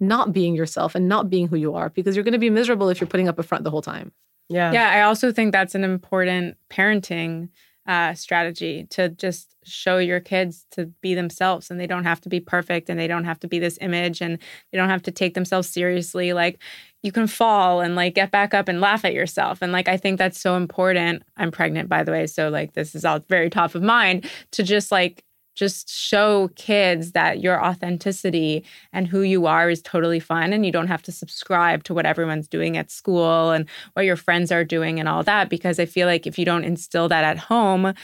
[0.00, 2.88] not being yourself and not being who you are because you're going to be miserable
[2.88, 4.12] if you're putting up a front the whole time.
[4.48, 4.72] yeah.
[4.72, 7.48] Yeah, I also think that's an important parenting
[7.86, 12.28] uh, strategy to just show your kids to be themselves and they don't have to
[12.28, 14.38] be perfect and they don't have to be this image and
[14.72, 16.32] they don't have to take themselves seriously.
[16.32, 16.60] Like,
[17.06, 19.62] you can fall and like get back up and laugh at yourself.
[19.62, 21.22] And like I think that's so important.
[21.36, 24.62] I'm pregnant by the way, so like this is all very top of mind to
[24.62, 25.22] just like
[25.54, 30.70] just show kids that your authenticity and who you are is totally fun and you
[30.70, 34.64] don't have to subscribe to what everyone's doing at school and what your friends are
[34.64, 37.94] doing and all that because I feel like if you don't instill that at home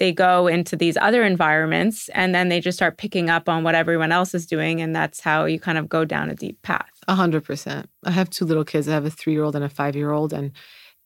[0.00, 3.76] they go into these other environments and then they just start picking up on what
[3.76, 6.90] everyone else is doing and that's how you kind of go down a deep path
[7.06, 7.88] A hundred percent.
[8.04, 8.88] I have two little kids.
[8.88, 10.50] I have a three year old and a five year old, and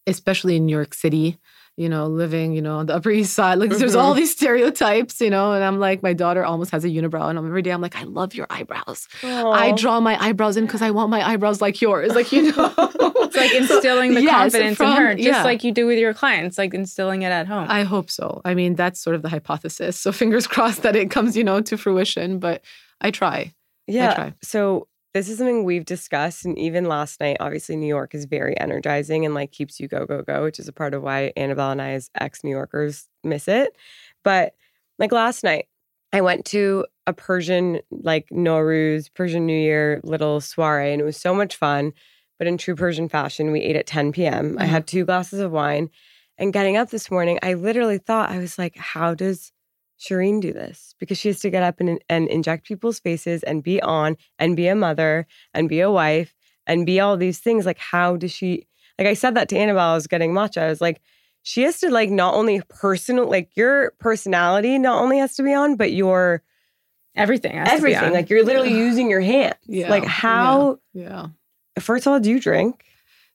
[0.07, 1.39] especially in New York City,
[1.77, 4.21] you know, living, you know, on the Upper East Side, like there's all mm-hmm.
[4.21, 7.63] these stereotypes, you know, and I'm like, my daughter almost has a unibrow, and every
[7.63, 9.09] day I'm like, I love your eyebrows.
[9.23, 12.73] I draw my eyebrows in because I want my eyebrows like yours, like you know.
[13.25, 15.45] it's like instilling the Yes, confidence from- in her just yeah.
[15.45, 18.41] like you do with your clients like instilling it at home I hope so.
[18.45, 19.99] I mean, that's sort of the hypothesis.
[19.99, 22.39] So fingers crossed that it comes, you know, to fruition.
[22.39, 22.63] But
[23.01, 23.55] I try.
[23.87, 24.13] Yeah.
[24.13, 24.35] I try.
[24.43, 28.59] So this is something we've discussed, and even last night, obviously, New York is very
[28.59, 31.71] energizing and like keeps you go go go, which is a part of why Annabelle
[31.71, 33.77] and I, as ex New Yorkers, miss it.
[34.25, 34.55] But
[34.99, 35.67] like last night,
[36.13, 41.17] I went to a Persian like Nowruz Persian New Year little soiree, and it was
[41.17, 41.93] so much fun.
[42.39, 44.57] But in true Persian fashion, we ate at 10 p.m.
[44.59, 44.69] I Mhm.
[44.69, 45.91] had two glasses of wine,
[46.39, 49.53] and getting up this morning, I literally thought I was like, how does
[50.05, 53.63] Shereene do this because she has to get up and, and inject people's faces and
[53.63, 56.35] be on and be a mother and be a wife
[56.67, 57.67] and be all these things.
[57.67, 58.67] Like, how does she?
[58.99, 59.91] Like, I said that to Annabelle.
[59.91, 60.63] I was getting matcha.
[60.63, 61.01] I was like,
[61.43, 65.53] she has to like not only personal, like your personality not only has to be
[65.53, 66.43] on, but your
[67.15, 68.05] everything has to be everything.
[68.05, 68.13] on.
[68.13, 69.57] Like, you're literally using your hands.
[69.67, 69.91] Yeah.
[69.91, 70.79] Like, how?
[70.93, 71.27] Yeah.
[71.79, 72.85] First of all, do you drink?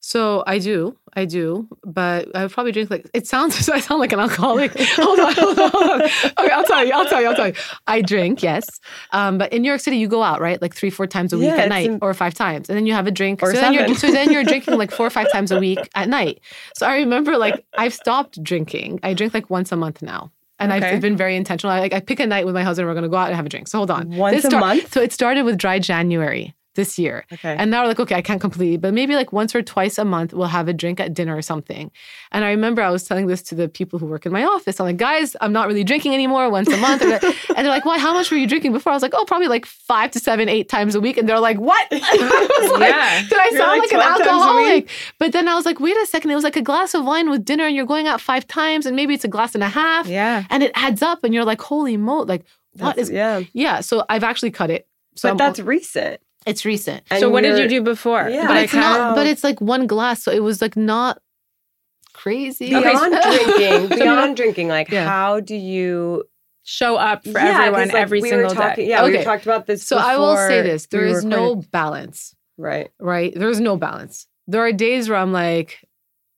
[0.02, 3.68] So I do, I do, but I would probably drink like it sounds.
[3.70, 4.72] I sound like an alcoholic.
[4.80, 6.02] hold on, hold on, hold on.
[6.04, 6.94] Okay, I'll tell you.
[6.94, 7.28] I'll tell you.
[7.28, 7.54] I'll tell you.
[7.86, 8.66] I drink, yes,
[9.12, 11.38] um, but in New York City, you go out right, like three, four times a
[11.38, 13.44] week Yeah, at night, in- or five times, and then you have a drink.
[13.44, 15.80] Or so then you're so then you're drinking like four or five times a week
[15.96, 16.40] at night.
[16.78, 19.02] So I remember like I've stopped drinking.
[19.04, 20.32] I drink like once a month now.
[20.62, 20.92] And Okay.
[20.92, 21.72] I've been very intentional.
[21.72, 22.86] I, like I pick a night with my husband.
[22.88, 23.70] We're going to go out and have a drink.
[23.70, 24.10] So hold on.
[24.10, 24.94] Once This a month?
[24.94, 27.26] So it started with dry January this year.
[27.34, 27.56] Okay.
[27.58, 30.06] And now we're like, okay, I can't completely, but maybe like once or twice a
[30.06, 31.92] month, we'll have a drink at dinner or something.
[32.32, 34.80] And I remember I was telling this to the people who work in my office.
[34.80, 37.02] I'm like, guys, I'm not really drinking anymore once a month.
[37.02, 37.12] and
[37.58, 37.98] they're like, why?
[37.98, 38.92] How much were you drinking before?
[38.94, 41.18] I was like, oh, probably like five to seven, eight times a week.
[41.18, 41.88] And they're like, what?
[41.92, 41.98] I
[42.78, 43.22] like, Yeah.
[43.28, 44.90] Did I You're sound like like, an alcoholic?
[45.18, 46.32] But then I was like, wait a second.
[46.32, 48.86] It was like a glass of wine with dinner and you're going out five times
[48.86, 50.08] and maybe it's a glass and a half.
[50.08, 53.42] yeah And it adds up and you're like, holy mo, like what That's- is, yeah.
[53.54, 53.82] yeah.
[53.82, 54.88] So I've actually cut it.
[55.16, 56.22] So But I'm- that's recent.
[56.46, 57.04] It's recent.
[57.12, 58.44] And so what did you're- do before Yeah.
[58.48, 59.16] But Like it's not.
[59.16, 61.22] But it's like one glass, so it was like not
[62.14, 62.76] crazy.
[62.76, 65.06] Okay, Beyond so- drinking, beyond drinking, like Yeah.
[65.08, 66.24] how do you
[66.64, 69.16] show up for Yeah, 'cause, everyone like, every we single were talking, day Yeah, we
[69.16, 69.24] Okay.
[69.24, 69.86] talked about this.
[69.86, 72.90] So I will say this: there we is no balance, right.
[73.00, 73.34] right?
[73.36, 74.28] There is no balance.
[74.48, 75.80] There are days where I'm like,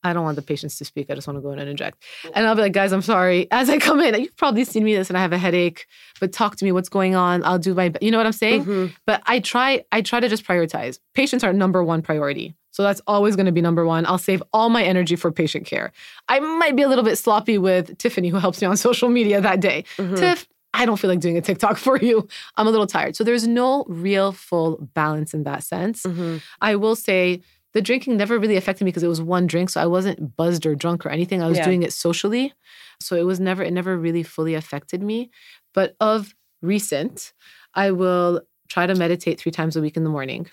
[0.03, 1.09] I don't want the patients to speak.
[1.09, 2.03] I just want to go in and inject.
[2.33, 3.47] And I'll be like, guys, I'm sorry.
[3.51, 5.85] As I come in, you've probably seen me this, and I have a headache.
[6.19, 6.71] But talk to me.
[6.71, 7.43] What's going on?
[7.43, 7.89] I'll do my.
[7.89, 8.65] be- You know what I'm saying?
[8.65, 8.93] Mhm.
[9.05, 9.83] But I try.
[9.91, 10.99] I try to just prioritize.
[11.13, 12.55] Patients are number one priority.
[12.71, 14.05] So that's always going to be number one.
[14.05, 15.91] I'll save all my energy for patient care.
[16.29, 19.41] I might be a little bit sloppy with Tiffany, who helps me on social media
[19.41, 19.83] that day.
[19.97, 20.17] Mhm.
[20.17, 22.27] Tiff, I don't feel like doing a TikTok for you.
[22.55, 23.17] I'm a little tired.
[23.17, 26.03] So there's no real full balance in that sense.
[26.03, 26.41] Mhm.
[26.61, 27.41] I will say
[27.73, 29.69] the drinking never really affected me because it was one drink.
[29.69, 31.41] So I wasn't buzzed or drunk or anything.
[31.41, 31.65] I was Yeah.
[31.65, 32.53] doing it socially.
[32.99, 35.31] So it was never, it never really fully affected me.
[35.73, 37.34] But of recent,
[37.73, 40.47] I will try to meditate three times a week in the morning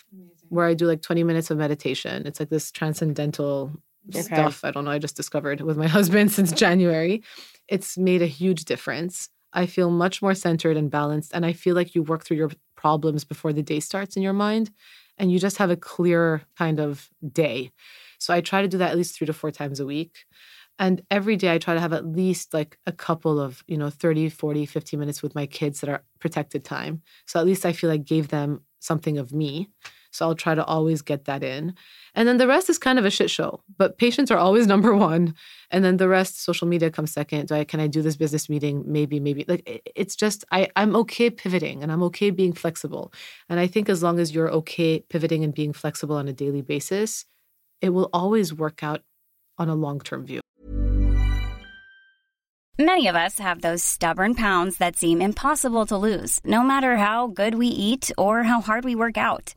[0.48, 2.26] where I do like 20 minutes of meditation.
[2.26, 3.72] It's like this transcendental
[4.10, 4.22] Okay.
[4.22, 4.64] stuff.
[4.64, 4.90] I don't know.
[4.90, 7.22] I just discovered with my husband since January.
[7.68, 9.28] It's made a huge difference.
[9.52, 11.32] I feel much more centered and balanced.
[11.34, 14.32] And I feel like you work through your problems before the day starts in your
[14.32, 14.70] mind
[15.18, 17.70] and you just have a clear kind of day.
[18.18, 20.24] So I try to do that at least three to four times a week.
[20.78, 23.90] And every day I try to have at least like a couple of, you know,
[23.90, 27.02] 30, 40, 50 minutes with my kids that are protected time.
[27.26, 29.70] So at least I feel like gave them something of me.
[30.18, 31.74] So I'll try to always get that in.
[32.14, 33.62] And then the rest is kind of a shit show.
[33.76, 35.34] But patients are always number one.
[35.70, 37.48] And then the rest, social media comes second.
[37.48, 38.82] Do I can I do this business meeting?
[38.86, 39.44] Maybe, maybe.
[39.46, 43.12] Like it's just I, I'm okay pivoting and I'm okay being flexible.
[43.48, 46.62] And I think as long as you're okay pivoting and being flexible on a daily
[46.62, 47.24] basis,
[47.80, 49.02] it will always work out
[49.56, 50.40] on a long-term view.
[52.80, 57.26] Many of us have those stubborn pounds that seem impossible to lose, no matter how
[57.26, 59.56] good we eat or how hard we work out.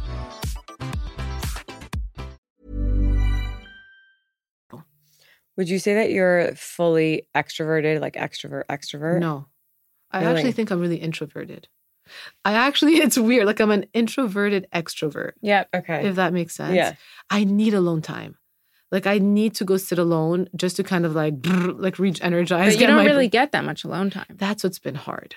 [5.57, 9.19] Would you say that you're fully extroverted, like extrovert, extrovert?
[9.19, 9.47] No.
[10.11, 10.33] I Really?
[10.35, 11.67] actually think I'm really introverted.
[12.43, 13.45] I actually, it's weird.
[13.45, 15.69] Like I'm an introverted extrovert, Yep.
[15.75, 16.07] Okay.
[16.07, 16.75] if that makes sense.
[16.75, 16.95] Yeah.
[17.29, 18.37] I need alone time.
[18.91, 22.73] Like I need to go sit alone just to kind of like, like re-energize.
[22.75, 24.25] But you don't my really get that much alone time.
[24.31, 25.35] that's what's been hard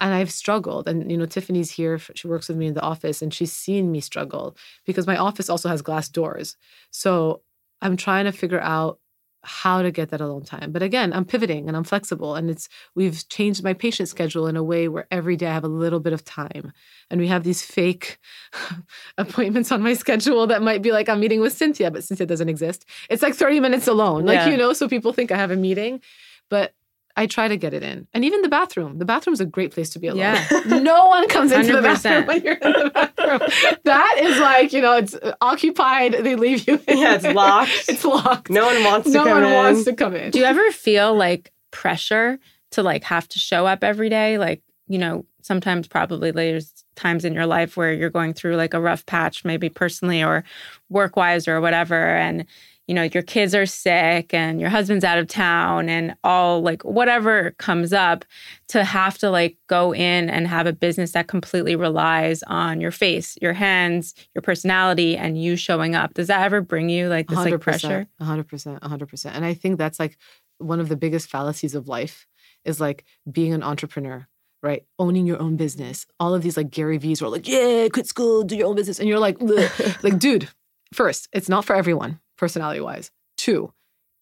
[0.00, 3.22] and i've struggled and you know tiffany's here she works with me in the office
[3.22, 6.56] and she's seen me struggle because my office also has glass doors
[6.90, 7.40] so
[7.80, 8.98] i'm trying to figure out
[9.44, 12.68] how to get that alone time but again i'm pivoting and i'm flexible and it's
[12.94, 15.98] we've changed my patient schedule in a way where every day i have a little
[16.00, 16.72] bit of time
[17.10, 18.18] and we have these fake
[19.18, 22.48] appointments on my schedule that might be like i'm meeting with cynthia but cynthia doesn't
[22.48, 24.48] exist it's like 30 minutes alone like Yeah.
[24.50, 26.00] you know so people think i have a meeting
[26.48, 26.72] but
[27.16, 28.06] I try to get it in.
[28.14, 28.98] And even the bathroom.
[28.98, 30.20] The bathroom's a great place to be alone.
[30.20, 30.62] Yeah.
[30.66, 31.82] no one comes into the 100%.
[31.82, 33.76] bathroom when you're in the bathroom.
[33.84, 36.12] that is like, you know, it's occupied.
[36.12, 36.98] They leave you in.
[36.98, 37.70] Yeah, it's locked.
[37.88, 38.50] it's locked.
[38.50, 39.42] No one wants to come in.
[39.42, 40.30] no one wants to come in.
[40.30, 42.38] Do you ever feel like pressure
[42.70, 44.38] to like have to show up every day?
[44.38, 48.72] Like, you know, sometimes probably there's times in your life where you're going through like
[48.72, 50.44] a rough patch, maybe personally or
[50.88, 52.16] work wise or whatever.
[52.16, 52.46] And,
[52.92, 56.84] you know, your kids are sick and your husband's out of town and all like
[56.84, 58.22] whatever comes up
[58.68, 62.90] to have to like go in and have a business that completely relies on your
[62.90, 66.12] face, your hands, your personality, and you showing up.
[66.12, 68.06] Does that ever bring you like this like pressure?
[68.20, 69.36] A hundred percent, a hundred percent.
[69.36, 70.18] And I think that's like
[70.58, 72.26] one of the biggest fallacies of life
[72.66, 74.28] is like being an entrepreneur,
[74.62, 74.84] right?
[74.98, 76.04] Owning your own business.
[76.20, 79.00] All of these like Gary V's are like, yeah, quit school, do your own business.
[79.00, 79.38] And you're like,
[80.02, 80.50] like, dude,
[80.92, 83.10] first, it's not for everyone, personality wise.
[83.36, 83.72] Two,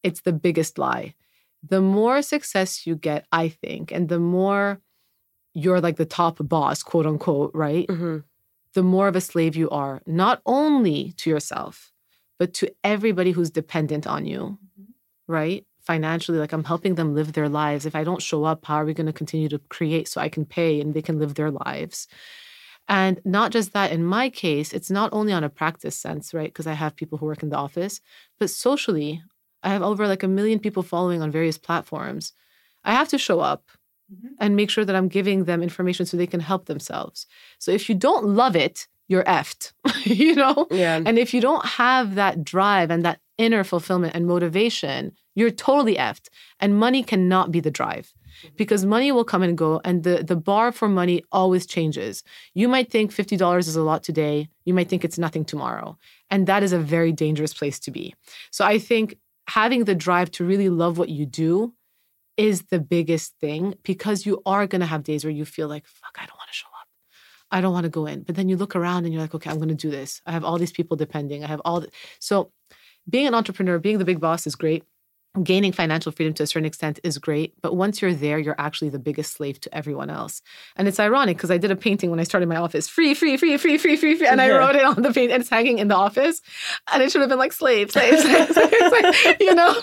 [0.02, 1.14] it's the biggest lie.
[1.74, 4.80] The more success you get, I think, and the more
[5.54, 7.86] you're like the top boss, quote unquote, right?
[7.88, 8.24] Mhm.
[8.74, 11.92] the more of a slave you are, not only to yourself,
[12.38, 14.58] but to everybody who's dependent on you,
[15.28, 15.66] right?
[15.92, 17.86] Financially, like I'm helping them live their lives.
[17.86, 20.28] If I don't show up, how are we going to continue to create so I
[20.36, 22.06] can pay and they can live their lives?
[22.90, 26.48] And not just that, in my case, it's not only on a practice sense, right?
[26.48, 28.00] Because I have people who work in the office,
[28.40, 29.22] but socially,
[29.62, 32.32] I have over like a million people following on various platforms.
[32.82, 33.70] I have to show up
[34.12, 34.34] mm-hmm.
[34.40, 37.26] and make sure that I'm giving them information so they can help themselves.
[37.60, 39.72] So if you don't love it, you're effed,
[40.04, 40.66] you know?
[40.72, 41.00] Yeah.
[41.06, 45.94] And if you don't have that drive and that inner fulfillment and motivation, you're totally
[45.94, 46.28] effed.
[46.58, 48.56] And money cannot be the drive Mm-hmm.
[48.56, 52.22] because money will come and go and the, the bar for money always changes.
[52.54, 54.48] You might think $50 is a lot today.
[54.64, 55.98] You might think it's nothing tomorrow.
[56.30, 58.14] And that is a very dangerous place to be.
[58.50, 59.16] So I think
[59.48, 61.74] having the drive to really love what you do
[62.36, 65.86] is the biggest thing because you are going to have days where you feel like,
[65.86, 66.88] fuck, I don't want to show up.
[67.50, 68.22] I don't want to go in.
[68.22, 70.22] But then you look around and you're like, okay, I'm going to do this.
[70.24, 71.44] I have all these people depending.
[71.44, 71.84] I have all.
[72.20, 72.52] So
[73.08, 74.84] being an entrepreneur, being the big boss is great.
[75.44, 77.54] Gaining financial freedom to a certain extent is great.
[77.62, 80.42] But once you're there, you're actually the biggest slave to everyone else.
[80.74, 83.36] And it's ironic because I did a painting when I started my office free, free,
[83.36, 84.26] free, free, free, free, free.
[84.26, 86.40] And I wrote it on the paint and it's hanging in the office.
[86.92, 89.76] And it should have been like slave, slave, slave, slave, slave, you know?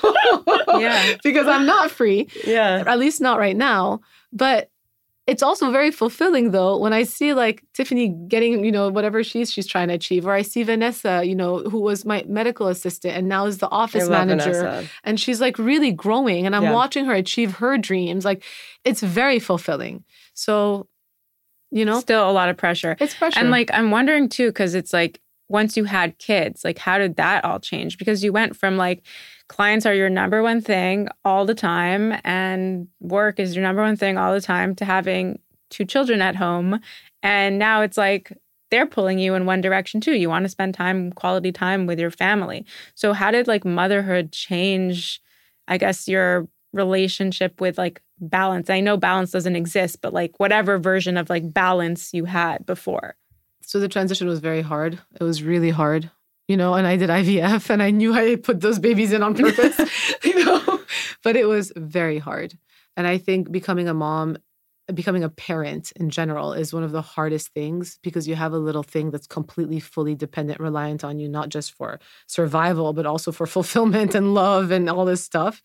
[0.80, 1.16] Yeah.
[1.24, 2.84] because I'm not free Yeah.
[2.86, 4.02] at least not right now.
[4.34, 4.70] But
[5.28, 9.52] it's also very fulfilling though when I see like Tiffany getting, you know, whatever she's
[9.52, 13.16] she's trying to achieve, or I see Vanessa, you know, who was my medical assistant
[13.18, 14.52] and now is the office manager.
[14.64, 14.90] Vanessa.
[15.04, 16.74] And she's like really growing and I'm Yeah.
[16.74, 18.24] watching her achieve her dreams.
[18.24, 18.42] Like
[18.86, 20.06] it's very fulfilling.
[20.34, 20.88] So,
[21.72, 22.96] you know, Still a lot of pressure.
[23.00, 23.38] it's pressure.
[23.40, 27.18] And like I'm wondering too, because it's like once you had kids, like how did
[27.18, 27.98] that all change?
[27.98, 29.04] Because you went from like
[29.48, 33.96] clients are your number one thing all the time, and work is your number one
[33.96, 36.80] thing all the time, to having two children at home,
[37.24, 38.32] and now it's like
[38.70, 40.14] they're pulling you in one direction too.
[40.14, 42.66] You want to spend time, quality time with your family.
[42.96, 45.22] So how did like motherhood change?
[45.70, 48.70] I guess your relationship with like balance.
[48.70, 53.16] I know balance doesn't exist, but like whatever version of like balance you had before.
[53.62, 55.00] so the transition was very hard.
[55.20, 56.12] It was really hard,
[56.48, 59.36] you know, and I did IVF and I knew I put those babies in on
[59.36, 59.80] purpose,
[60.24, 60.80] you know,
[61.24, 62.58] but it was very hard.
[62.96, 64.38] And I think becoming a mom
[64.94, 68.58] becoming a parent in general is one of the hardest things because you have a
[68.58, 73.32] little thing that's completely fully dependent reliant on you not just for survival but also
[73.32, 75.62] for fulfillment and love and all this stuff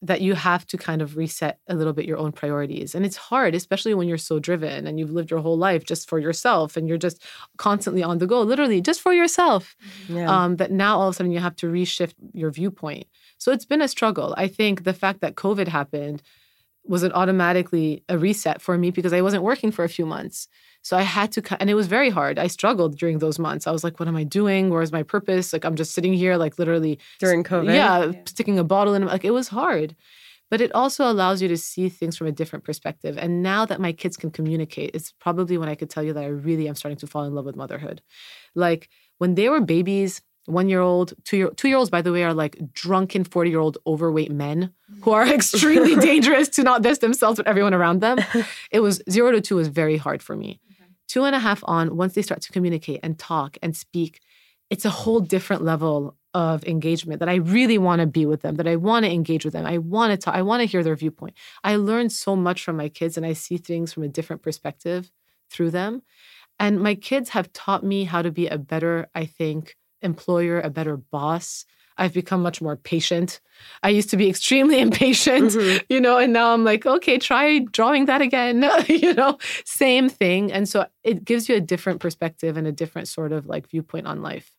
[0.00, 2.94] that you have to kind of reset a little bit your own priorities.
[2.94, 6.08] And it's hard especially when you're so driven and you've lived your whole life just
[6.08, 7.22] for yourself and you're just
[7.56, 9.76] constantly on the go literally just for yourself.
[10.08, 10.30] Yeah.
[10.30, 13.06] um, that now all of a sudden you have to reshift your viewpoint.
[13.38, 14.34] So it's been a struggle.
[14.36, 16.22] I think the fact that covid happened
[16.88, 20.48] wasn't automatically a reset for me because I wasn't working for a few months.
[20.82, 22.38] So I had to, and it was very hard.
[22.38, 23.66] I struggled during those months.
[23.66, 24.70] I was like, what am I doing?
[24.70, 25.52] Where's my purpose?
[25.52, 27.74] Like, I'm just sitting here, like literally During COVID?
[27.74, 29.04] Yeah, sticking a bottle in.
[29.04, 29.96] Like, it was hard.
[30.50, 33.18] But it also allows you to see things from a different perspective.
[33.18, 36.24] And now that my kids can communicate, it's probably when I could tell you that
[36.24, 38.00] I really am starting to fall in love with motherhood.
[38.54, 42.12] Like, when they were babies, one year old, two year two year olds, by the
[42.12, 45.04] way, are like drunken 40 year old overweight men mm.
[45.04, 48.18] who are extremely dangerous to not just themselves but everyone around them.
[48.70, 50.60] It was zero to two was very hard for me.
[51.06, 54.20] Two and a half on, once they start to communicate and talk and speak,
[54.68, 58.56] it's a whole different level of engagement that I really want to be with them,
[58.56, 59.64] that I want to engage with them.
[59.64, 61.34] I want to talk, I want to hear their viewpoint.
[61.64, 65.10] I learned so much from my kids and I see things from a different perspective
[65.50, 66.02] through them.
[66.60, 70.70] And my kids have taught me how to be a better, I think, employer, a
[70.70, 71.64] better boss.
[71.96, 73.40] I've become much more patient.
[73.82, 75.78] I used to be extremely impatient, mm-hmm.
[75.88, 80.52] you know, and now I'm like, okay, try drawing that again, you know, same thing.
[80.52, 84.06] And so it gives you a different perspective and a different sort of like viewpoint
[84.06, 84.52] on life.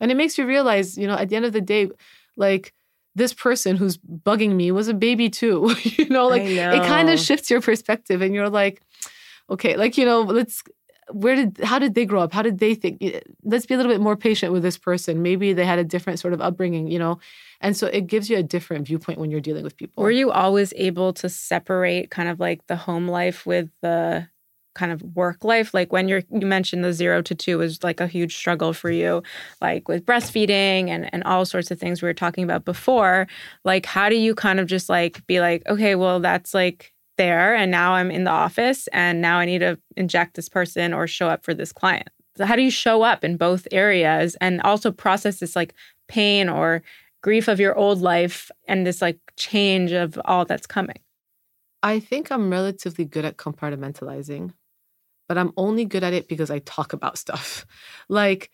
[0.00, 1.88] And it makes you realize, you know, at the end of the day,
[2.36, 2.72] like
[3.14, 7.20] this person who's bugging me was a baby too, you know, like it kind of
[7.20, 8.82] shifts your perspective and you're like,
[9.50, 10.62] okay, like, you know, let's
[11.10, 13.02] where did how did they grow up how did they think
[13.44, 16.18] let's be a little bit more patient with this person maybe they had a different
[16.18, 17.18] sort of upbringing you know
[17.60, 20.30] and so it gives you a different viewpoint when you're dealing with people Were you
[20.30, 24.28] always able to separate kind of like the home life with the
[24.74, 25.74] kind of work life?
[25.74, 28.90] Like when you're you mentioned the zero to two was like a huge struggle for
[28.90, 29.22] you,
[29.60, 33.26] like with breastfeeding and, and all sorts of things we were talking about before.
[33.64, 37.54] Like how do you kind of just like be like, okay, well that's like there
[37.54, 41.06] and now I'm in the office and now I need to inject this person or
[41.06, 42.08] show up for this client.
[42.36, 45.74] So how do you show up in both areas and also process this like
[46.08, 46.82] pain or
[47.22, 50.98] grief of your old life and this like change of all that's coming?
[51.82, 54.52] i think i'm relatively good at compartmentalizing
[55.28, 57.66] but i'm only good at it because i talk about stuff
[58.08, 58.50] like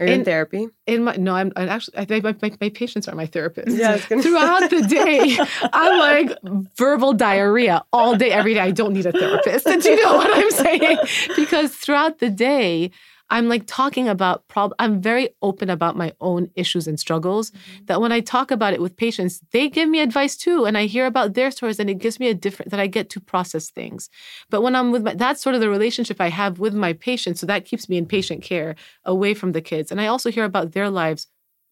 [0.00, 0.68] Are you in, in- therapy?
[0.86, 3.78] in my no i'm, I'm actually i my, my, my patients are my therapists.
[3.78, 5.38] Yeah, throughout the day
[5.72, 6.36] i'm like
[6.76, 8.60] verbal diarrhea all day every day.
[8.60, 10.98] I don't need a therapist do you know what i'm saying?
[11.36, 12.90] Because throughout the day
[13.34, 17.84] i'm like talking about prob i'm very open about my own issues and struggles mm-hmm.
[17.86, 20.86] that when i talk about it with patients they give me advice too and i
[20.86, 23.70] hear about their stories and it gives me a different that i get to process
[23.70, 24.08] things.
[24.50, 27.40] But when i'm with my that's sort of the relationship i have with my patients
[27.40, 29.90] so that keeps me in patient care away from the kids.
[29.90, 31.26] And i also hear about their lives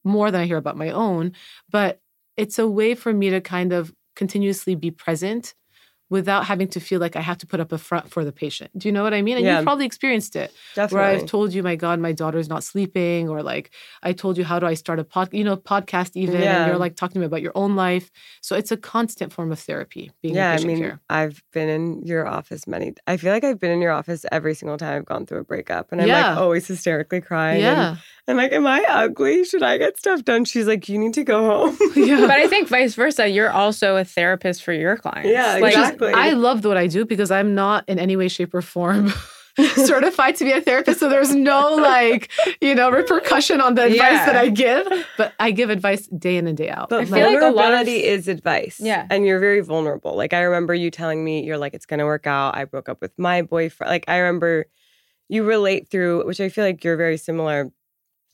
[0.04, 1.32] more than i hear about my own
[1.70, 2.00] but
[2.36, 5.54] it's a way for me to kind of continuously be present
[6.16, 8.70] without having to feel like I have to put up a front for the patient.
[8.78, 9.36] Do you know what I mean?
[9.38, 9.56] And Yeah.
[9.56, 10.94] you've probably experienced it Definitely.
[10.96, 13.70] where I've told you, my God, my daughter's not sleeping, or like
[14.02, 16.56] I told you, how do I start a pod, you know, podcast even, Yeah.
[16.58, 18.10] and you're like talking to me about your own life.
[18.42, 21.00] So it's a constant form of therapy, being yeah, in I mean, care.
[21.08, 22.92] I've been in your office many.
[23.06, 25.44] I feel like I've been in your office every single time I've gone through a
[25.44, 26.30] breakup, and I'm Yeah.
[26.30, 27.62] like always hysterically crying.
[27.62, 27.90] Yeah.
[27.92, 27.98] and
[28.28, 29.44] I'm like, "Am I ugly?
[29.44, 32.20] Should I get stuff done?" She's like, "You need to go home." Yeah.
[32.20, 35.28] But I think vice versa, you're also a therapist for your clients.
[35.28, 35.74] Yeah, Like,
[36.08, 36.30] exactly.
[36.30, 39.12] I love what I do because I'm not in any way, shape, or form
[39.74, 41.00] certified to be a therapist.
[41.00, 42.30] So there's no like,
[42.60, 44.26] you know, repercussion on the advice Yeah.
[44.26, 44.86] that I give.
[45.18, 46.88] But I give advice day in and day out.
[46.88, 48.80] But I feel like a lot of- vulnerability is advice.
[48.80, 49.06] Yeah.
[49.10, 50.16] And you're very vulnerable.
[50.16, 52.56] Like I remember you telling me you're like, it's gonna work out.
[52.56, 53.90] I broke up with my boyfriend.
[53.90, 54.66] Like I remember
[55.28, 57.70] you relate through, which I feel like you're very similar.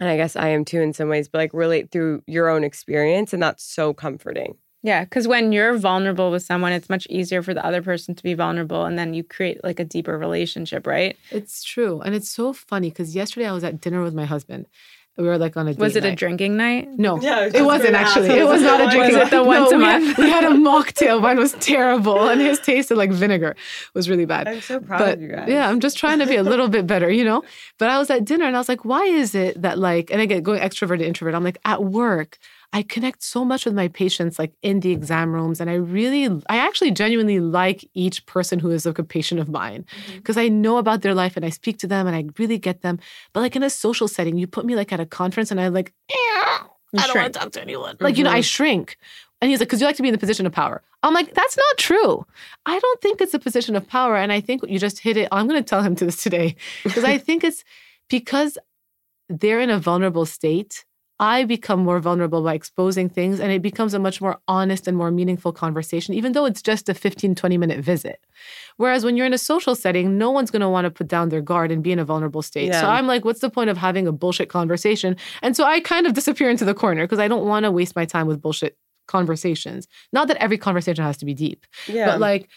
[0.00, 2.62] And I guess I am too in some ways, but like relate through your own
[2.62, 3.32] experience.
[3.32, 4.54] And that's so comforting.
[4.82, 8.22] Yeah, because when you're vulnerable with someone, it's much easier for the other person to
[8.22, 11.16] be vulnerable, and then you create like a deeper relationship, right?
[11.30, 12.00] It's true.
[12.00, 14.66] And it's so funny because yesterday I was at dinner with my husband.
[15.16, 16.90] We were like on a Was date it a drinking night?
[16.96, 18.28] No, Yeah, I was it wasn't actually.
[18.28, 19.30] It it was not a one- drinking Was it night.
[19.32, 20.18] the No, a we had- month?
[20.18, 21.20] We had a mocktail.
[21.20, 23.50] Mine was terrible, and his tasted like vinegar.
[23.50, 24.46] It was really bad.
[24.46, 25.48] I'm so proud but of you guys.
[25.48, 27.42] yeah, I'm just trying to be a little bit better, you know.
[27.80, 30.20] But I was at dinner and I was like, why is it that like, and
[30.20, 32.38] again, going extrovert to introvert, I'm like at work.
[32.72, 36.26] I connect so much with my patients, like in the exam rooms, and I really,
[36.48, 40.48] I actually genuinely like each person who is like a patient of mine because I
[40.48, 42.98] know about their life and I speak to them and I really get them.
[43.32, 45.68] But like in a social setting, you put me like at a conference and I
[45.68, 46.58] like, "Eh,
[46.96, 47.96] I don't want to talk to anyone.
[48.00, 48.96] Like, you know, I shrink.
[49.40, 50.82] And he's like, because you like to be in the position of power.
[51.02, 52.26] I'm like, that's not true.
[52.66, 54.16] I don't think it's a position of power.
[54.16, 55.28] And I think you just hit it.
[55.30, 57.62] I'm going to tell him to this today because I think it's
[58.08, 58.58] because
[59.28, 60.84] they're in a vulnerable state.
[61.20, 64.96] I become more vulnerable by exposing things, and it becomes a much more honest and
[64.96, 68.20] more meaningful conversation, even though it's just a 15, 20 minute visit.
[68.76, 71.30] Whereas when you're in a social setting, no one's going to want to put down
[71.30, 72.68] their guard and be in a vulnerable state.
[72.68, 72.80] Yeah.
[72.80, 75.16] So I'm like, what's the point of having a bullshit conversation?
[75.42, 77.96] And so I kind of disappear into the corner because I don't want to waste
[77.96, 78.76] my time with bullshit
[79.08, 79.88] conversations.
[80.12, 82.06] Not that every conversation has to be deep, Yeah.
[82.06, 82.48] but like,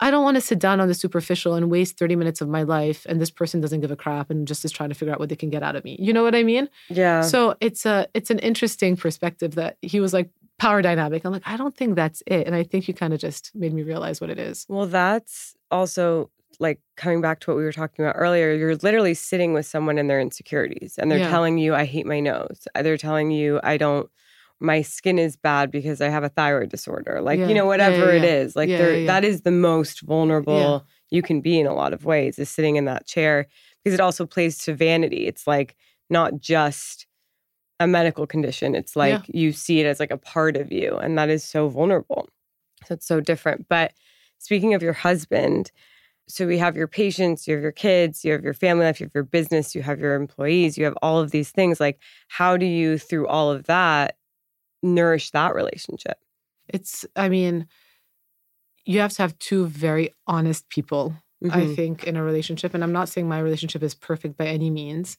[0.00, 2.62] I don't want to sit down on the superficial and waste 30 minutes of my
[2.64, 5.20] life and this person doesn't give a crap and just is trying to figure out
[5.20, 5.96] what they can get out of me.
[5.98, 6.68] You know what I mean?
[6.90, 7.22] yeah.
[7.22, 10.28] So it's a it's an interesting perspective that he was like
[10.58, 11.24] power dynamic.
[11.24, 12.46] I'm like, I don't think that's it.
[12.46, 14.64] And I think you kind of just made me realize what it is.
[14.68, 18.54] Well, that's also like coming back to what we were talking about earlier.
[18.54, 21.30] You're literally sitting with someone in their insecurities and they're Yeah.
[21.30, 22.66] telling you, I hate my nose.
[22.74, 24.08] They're telling you, I don't,
[24.60, 27.20] my skin is bad because I have a thyroid disorder.
[27.20, 27.48] Like, Yeah.
[27.48, 28.34] you know, whatever yeah, it yeah.
[28.40, 28.56] is.
[28.56, 28.68] Like,
[29.06, 32.76] that is the most vulnerable you can be in a lot of ways is sitting
[32.76, 33.46] in that chair
[33.84, 35.26] because it also plays to vanity.
[35.26, 35.76] It's like
[36.10, 37.06] not just
[37.78, 40.96] a medical condition, it's like you see it as like a part of you.
[40.96, 42.28] And that is so vulnerable.
[42.86, 43.66] So it's so different.
[43.68, 43.92] But
[44.38, 45.70] speaking of your husband,
[46.28, 49.06] so we have your patients, you have your kids, you have your family life, you
[49.06, 51.78] have your business, you have your employees, you have all of these things.
[51.78, 54.16] Like, how do you, through all of that,
[54.82, 56.18] nourish that relationship?
[56.68, 57.66] It's I mean,
[58.84, 61.14] you have to have two very honest people,
[61.50, 61.76] I Mhm.
[61.76, 62.72] think, in a relationship.
[62.74, 65.16] And I'm not saying my relationship is perfect by any means.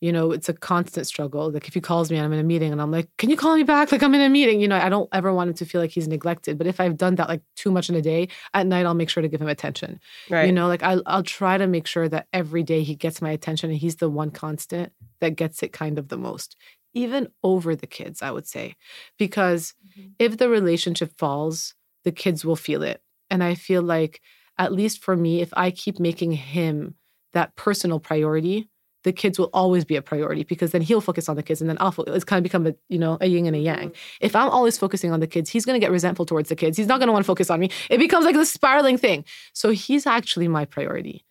[0.00, 1.50] You know, it's a constant struggle.
[1.50, 3.36] Like if he calls me and I'm in a meeting and I'm like, can you
[3.36, 3.90] call me back?
[3.90, 4.60] Like I'm in a meeting.
[4.60, 6.56] You know, I don't ever want him to feel like he's neglected.
[6.56, 9.10] But if I've done that like too much in a day, at night I'll make
[9.10, 9.98] sure to give him attention.
[10.30, 10.46] Right.
[10.46, 13.30] You know, like I'll, I'll try to make sure that every day he gets my
[13.30, 16.54] attention and he's the one constant that gets it kind of the most,
[16.98, 18.74] even over the kids, I would say.
[19.18, 20.08] Because mm-hmm.
[20.18, 21.74] if the relationship falls,
[22.04, 23.00] the kids will feel it.
[23.30, 24.20] And I feel like,
[24.58, 26.96] at least for me, if I keep making him
[27.32, 28.68] that personal priority,
[29.04, 31.70] the kids will always be a priority because then he'll focus on the kids and
[31.70, 32.16] then I'll focus.
[32.16, 33.90] It's kind of become a, you know, a yin and a yang.
[33.90, 34.26] Mm-hmm.
[34.26, 36.76] If I'm always focusing on the kids, he's going to get resentful towards the kids.
[36.76, 37.70] He's not going to want to focus on me.
[37.88, 39.24] It becomes like this spiraling thing.
[39.52, 41.24] So he's actually my priority.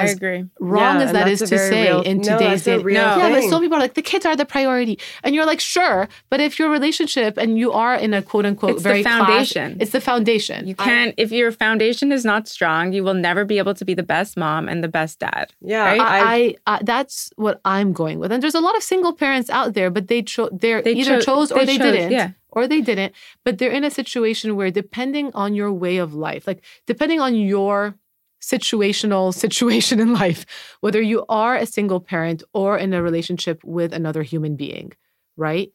[0.00, 0.44] I agree.
[0.60, 2.82] wrong Yeah, as that's to say real- in today's that's a day.
[2.82, 3.50] real yeah, but thing.
[3.50, 4.98] some people are like, the kids are the priority.
[5.22, 6.08] And you're like, sure.
[6.30, 9.18] But if your relationship and you are in a quote unquote It's the very clash-
[9.18, 9.76] foundation.
[9.80, 10.66] it's the foundation.
[10.68, 13.94] You can't, if your foundation is not strong, you will never be able to be
[13.94, 15.52] the best mom and the best dad.
[15.60, 15.84] Yeah.
[15.84, 16.00] Right?
[16.00, 16.34] I,
[16.66, 18.32] I, I that's what I'm going with.
[18.32, 21.18] And there's a lot of single parents out there, but they chose they're They either
[21.20, 22.12] cho- chose or they they, chose, didn't.
[22.12, 22.30] yeah.
[22.50, 23.12] Or they didn't.
[23.44, 27.34] But they're in a situation where depending on your way of life, like depending on
[27.36, 27.94] your
[28.40, 30.46] situational situation in life,
[30.80, 34.92] whether you are a single parent or in a relationship with another human being,
[35.36, 35.72] right?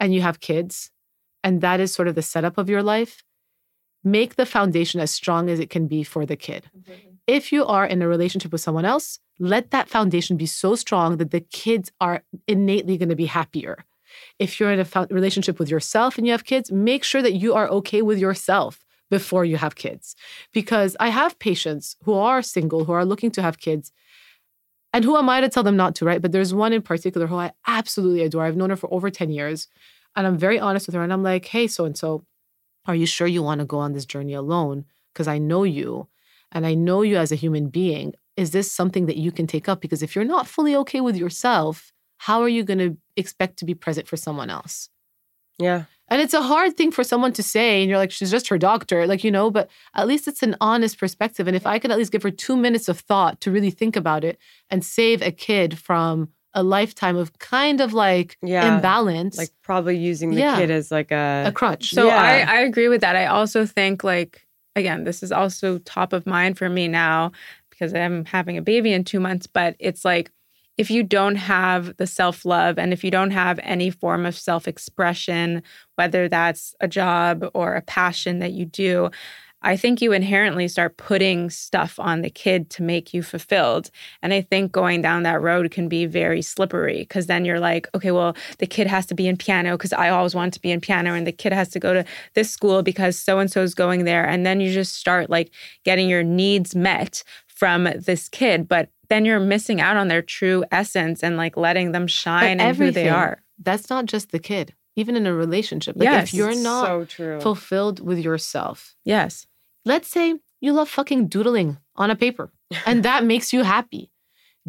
[0.00, 0.90] And you have kids,
[1.42, 3.22] and that is sort of the setup of your life,
[4.02, 6.66] make the foundation as strong as it can be for the kid.
[7.26, 11.16] If you are in a relationship with someone else, let that foundation be so strong
[11.16, 13.84] that the kids are innately going to be happier.
[14.38, 17.54] If you're in a relationship with yourself and you have kids, make sure that you
[17.54, 20.16] are okay with yourself before you have kids.
[20.52, 23.92] Because I have patients who are single, who are looking to have kids.
[24.92, 26.22] And who am I to tell them not to, right?
[26.22, 28.44] But there's one in particular who I absolutely adore.
[28.44, 29.68] I've known her for over 10 years.
[30.14, 31.02] And I'm very honest with her.
[31.02, 32.24] And I'm like, hey, so and so,
[32.86, 34.84] are you sure you want to go on this journey alone?
[35.12, 36.08] Because I know you
[36.52, 38.14] and I know you as a human being.
[38.36, 39.80] Is this something that you can take up?
[39.80, 43.64] Because if you're not fully okay with yourself, how are you going to expect to
[43.64, 44.88] be present for someone else?
[45.58, 45.84] yeah.
[46.08, 47.80] And it's a hard thing for someone to say.
[47.80, 50.54] And you're like, she's just her doctor, like, you know, but at least it's an
[50.60, 51.46] honest perspective.
[51.48, 53.96] And if I could at least give her two minutes of thought to really think
[53.96, 54.38] about it
[54.70, 58.76] and save a kid from a lifetime of kind of like Yeah.
[58.76, 60.56] imbalance, Like probably using the Yeah.
[60.56, 61.94] kid as like a, a crutch.
[61.94, 62.20] So Yeah.
[62.20, 63.16] I, I agree with that.
[63.16, 64.46] I also think like
[64.76, 67.32] again, this is also top of mind for me now
[67.70, 69.46] because I'm having a baby in two months.
[69.46, 70.30] But it's like
[70.76, 74.36] if you don't have the self love and if you don't have any form of
[74.36, 75.62] self expression,
[75.96, 79.10] whether that's a job or a passion that you do,
[79.64, 83.90] I think you inherently start putting stuff on the kid to make you fulfilled.
[84.22, 87.88] And I think going down that road can be very slippery because then you're like,
[87.94, 90.70] okay, well, the kid has to be in piano because I always wanted to be
[90.70, 92.04] in piano, and the kid has to go to
[92.34, 94.26] this school because so and so is going there.
[94.26, 95.50] And then you just start like
[95.82, 98.68] getting your needs met from this kid.
[98.68, 102.76] But then you're missing out on their true essence and like letting them shine and
[102.76, 103.42] who they are.
[103.62, 105.96] That's not just the kid, even in a relationship.
[105.96, 106.28] Like Yes.
[106.28, 107.40] if you're not so true.
[107.40, 109.46] fulfilled with yourself, Yes.
[109.84, 112.50] let's say you love fucking doodling on a paper
[112.86, 114.10] and that makes you happy.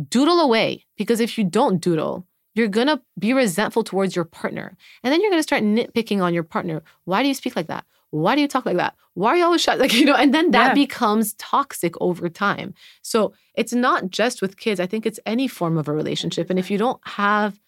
[0.09, 4.77] Doodle away because if you don't doodle, you're going to be resentful towards your partner.
[5.03, 6.83] And then you're going to start nitpicking on your partner.
[7.05, 7.85] Why do you speak like that?
[8.11, 8.95] Why do you talk like that?
[9.13, 9.79] Why are you always shut?
[9.85, 10.73] Like, you know, and then that Yeah.
[10.73, 12.73] becomes toxic over time.
[13.01, 14.79] So it's not just with kids.
[14.79, 16.49] I think it's any form of a relationship.
[16.49, 17.59] And if you don't have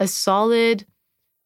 [0.00, 0.86] a solid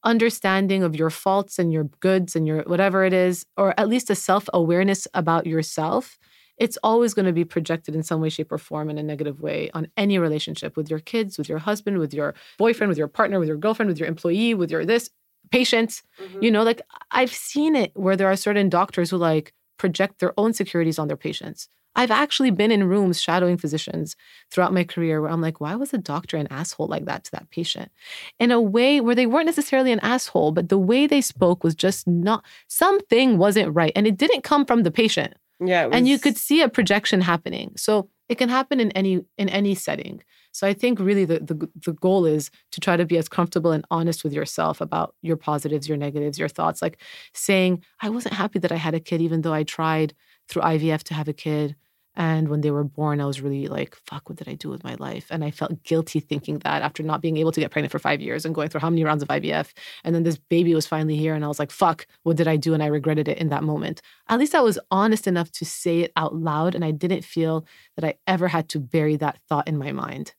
[0.05, 4.11] understanding of your faults and your goods and your whatever it is, or at least
[4.11, 6.18] a self awareness about yourself,
[6.59, 9.40] it's always going to be projected in some way, shape, or form in a negative
[9.40, 13.09] way on any relationship with your kids, with your husband, with your boyfriend, with your
[13.09, 15.11] partner, with your girlfriend, with your employee, with your this
[15.51, 16.03] patient.
[16.20, 16.42] Mm-hmm.
[16.42, 20.32] You know, like I've seen it where there are certain doctors who like project their
[20.38, 21.68] own securities on their patients.
[21.99, 24.16] I've actually been in rooms shadowing physicians
[24.51, 27.30] throughout my career where I'm like, why was a doctor an asshole like that to
[27.32, 27.90] that patient?
[28.38, 31.74] In a way where they weren't necessarily an asshole, but the way they spoke was
[31.74, 33.92] just not, something wasn't right.
[33.97, 35.86] And it didn't come from the patient Yeah.
[35.86, 39.49] it and you could see a projection happening so it can happen in any in
[39.49, 40.22] any setting
[40.57, 43.72] so i think really the, the the goal is to try to be as comfortable
[43.72, 46.80] and honest with yourself about your positives your negatives your thoughts.
[46.80, 46.98] Like
[47.34, 50.14] saying i wasn't happy that i had a kid even though i tried
[50.48, 51.76] through ivf to have a kid.
[52.18, 54.82] And when they were born i was really like fuck what did i do with
[54.82, 57.92] my life and i felt guilty thinking that after not being able to get pregnant
[57.92, 59.68] for five years and going through how many rounds of ivf
[60.02, 62.57] and then this baby was finally here and i was like fuck what did i
[62.57, 62.72] do?
[62.72, 64.00] And i regretted it in that moment.
[64.28, 67.66] At least I was honest enough to say it out loud and I didn't feel
[67.96, 70.34] that I ever had to bury that thought in my mind.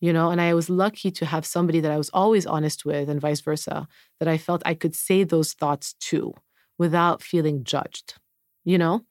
[0.00, 3.08] You know, and I was lucky to have somebody that I was always honest with
[3.08, 3.88] and vice versa,
[4.20, 6.34] that I felt I could say those thoughts to
[6.78, 8.14] without feeling judged,
[8.64, 9.02] you know?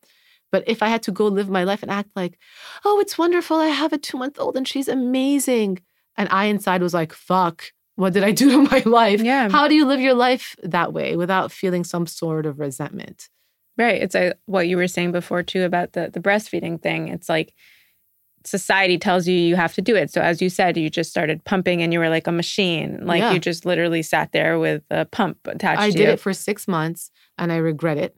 [0.52, 2.38] But if I had to go live my life and act like,
[2.86, 5.80] oh, it's wonderful, I have a two month old and she's amazing.
[6.18, 9.22] And I inside was like, fuck, what did I do to my life?
[9.22, 9.50] Yeah.
[9.50, 13.30] How do you live your life that way without feeling some sort of resentment?
[13.78, 14.02] Right.
[14.02, 17.10] It's a, what you were saying before too about the the breastfeeding thing.
[17.10, 17.54] It's like
[18.46, 20.12] society tells you you have to do it.
[20.12, 23.00] So as you said, you just started pumping and you were like a machine.
[23.06, 23.32] Like Yeah.
[23.34, 26.10] you just literally sat there with a pump attached I to did you.
[26.12, 28.16] it for six months and I regret it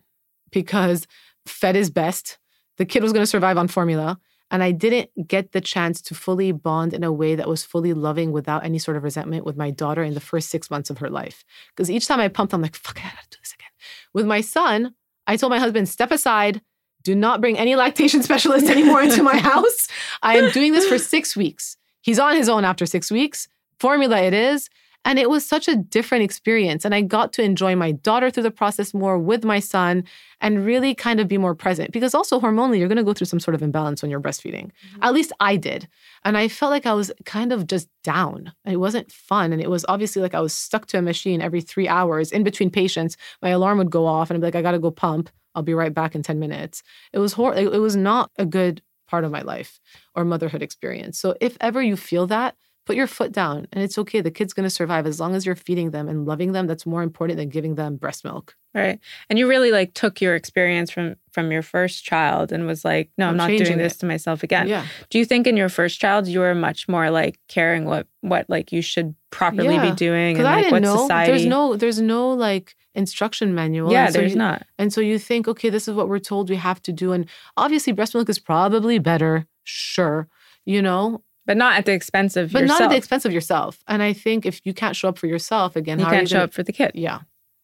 [0.52, 1.08] because
[1.46, 2.38] fed is best.
[2.78, 4.20] The kid was going to survive on formula.
[4.50, 7.94] And I didn't get the chance to fully bond in a way that was fully
[7.94, 11.00] loving without any sort of resentment with my daughter in the first six months of
[11.00, 11.44] her life.
[11.76, 13.68] Because each time I pumped, I'm like, fuck, I gotta do this again.
[14.14, 14.94] With my son,
[15.26, 16.62] I told my husband, step aside.
[17.08, 19.88] Do not bring any lactation specialist anymore into my house.
[20.24, 21.78] I am doing this for six weeks.
[22.02, 23.48] He's on his own after six weeks.
[23.80, 24.70] Formula it is.
[25.06, 26.84] And it was such a different experience.
[26.84, 30.04] And I got to enjoy my daughter through the process more with my son
[30.42, 31.94] and really kind of be more present.
[31.94, 34.66] Because also, hormonally, you're going to go through some sort of imbalance when you're breastfeeding.
[34.66, 35.04] Mm-hmm.
[35.04, 35.88] At least I did.
[36.26, 38.52] And I felt like I was kind of just down.
[38.66, 39.54] It wasn't fun.
[39.54, 42.44] And it was obviously like I was stuck to a machine every three hours in
[42.44, 43.16] between patients.
[43.42, 45.30] My alarm would go off and I'd be like, I got to go pump.
[45.58, 46.84] I'll be right back in 10 minutes.
[47.14, 49.80] It was hor- it was not a good part of my life
[50.16, 51.20] or motherhood experience.
[51.20, 52.56] So if ever you feel that,
[52.88, 54.22] put your foot down and it's okay.
[54.22, 56.66] The kid's going to survive as long as you're feeding them and loving them.
[56.68, 58.56] That's more important than giving them breast milk.
[58.74, 59.00] Right.
[59.30, 63.10] And you really like took your experience from from your first child and was like,
[63.18, 64.00] no, I'm, I'm not doing this it.
[64.00, 64.68] to myself again.
[64.68, 64.86] Yeah.
[65.10, 68.46] Do you think in your first child you were much more like caring what what
[68.50, 70.98] like you should properly Yeah, be doing Because and I like didn't what know.
[71.02, 73.92] society There's no there's no like instruction manual.
[73.92, 74.66] Yeah, so there's you- not.
[74.78, 77.12] And so you think, okay, this is what we're told we have to do.
[77.14, 77.26] And
[77.56, 80.28] obviously breast milk is probably better, sure,
[80.66, 82.80] you know, But not at the expense of but yourself.
[82.80, 83.84] not at the expense of yourself.
[83.88, 86.24] And I think if you can't show up for yourself again, you how can't are
[86.24, 86.92] you show gonna, up for the kid.
[86.94, 87.22] Yeah.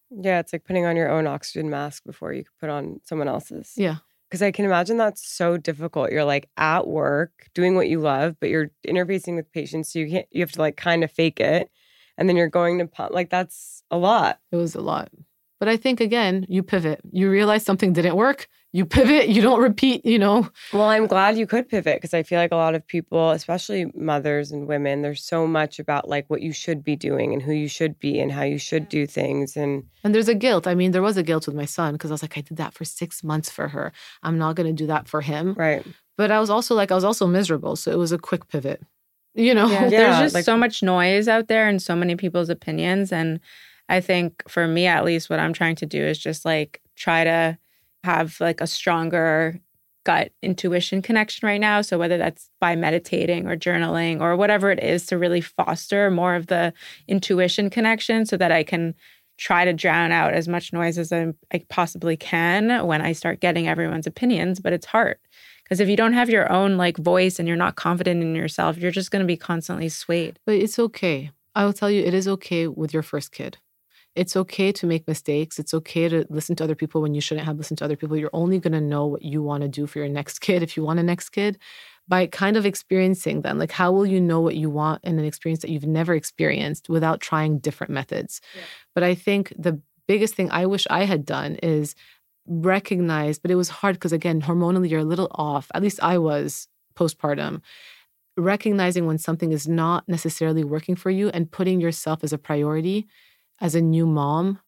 [0.09, 3.27] Yeah, it's like putting on your own oxygen mask before you could put on someone
[3.27, 3.73] else's.
[3.75, 3.97] Yeah.
[4.29, 6.11] Because I can imagine that's so difficult.
[6.11, 10.09] You're like at work doing what you love, but you're interfacing with patients, so you
[10.09, 10.27] can't.
[10.31, 11.69] You have to like kind of fake it,
[12.17, 13.13] and then you're going to pump.
[13.13, 14.39] Like that's a lot.
[14.51, 15.09] It was a lot.
[15.59, 17.01] But I think again, you pivot.
[17.11, 18.47] You realize something didn't work.
[18.75, 19.29] You pivot.
[19.29, 20.49] You don't repeat, you know.
[20.73, 23.85] Well, I'm glad you could pivot because I feel like a lot of people, especially
[23.95, 27.51] mothers and women, there's so much about like what you should be doing and who
[27.53, 29.55] you should be and how you should do things.
[29.55, 30.65] And And there's a guilt.
[30.65, 32.57] I mean, there was a guilt with my son because I was like, I did
[32.57, 33.93] that for six months for her.
[34.23, 35.53] I'm not going to do that for him.
[35.53, 35.85] right.
[36.17, 37.75] But I was also like, I was also miserable.
[37.75, 38.81] So it was a quick pivot,
[39.35, 39.67] you know?
[39.67, 43.11] Yeah, Yeah, there's just like- so much noise out there and so many people's opinions.
[43.11, 43.39] And
[43.87, 47.23] I think for me, at least, what I'm trying to do is just like try
[47.23, 47.57] to
[48.03, 49.59] have like a stronger
[50.03, 51.81] gut intuition connection right now.
[51.81, 56.35] So whether that's by meditating or journaling or whatever it is to really foster more
[56.35, 56.73] of the
[57.07, 58.95] intuition connection so that I can
[59.37, 63.39] try to drown out as much noise as I, I possibly can when I start
[63.39, 64.59] getting everyone's opinions.
[64.59, 65.17] But it's hard
[65.63, 68.77] because if you don't have your own like voice and you're not confident in yourself,
[68.77, 70.37] you're just going to be constantly swayed.
[70.45, 71.31] But it's okay.
[71.55, 73.57] I will tell you, it is okay with your first kid.
[74.15, 75.57] It's okay to make mistakes.
[75.57, 78.15] It's okay to listen to other people when you shouldn't have listened to other people.
[78.15, 80.77] You're only going to know what you want to do for your next kid if
[80.77, 81.57] you want a next kid.
[82.07, 83.57] by kind of experiencing them.
[83.57, 86.89] Like, how will you know what you want in an experience that you've never experienced
[86.89, 88.41] without trying different methods?
[88.55, 88.61] Yeah.
[88.93, 91.95] But I think the biggest thing I wish I had done is
[92.45, 95.71] recognize, but it was hard because, again, hormonally, you're a little off.
[95.73, 97.61] At least I was postpartum.
[98.35, 103.07] Recognizing when something is not necessarily working for you and putting yourself as a priority
[103.63, 104.59] as a new mom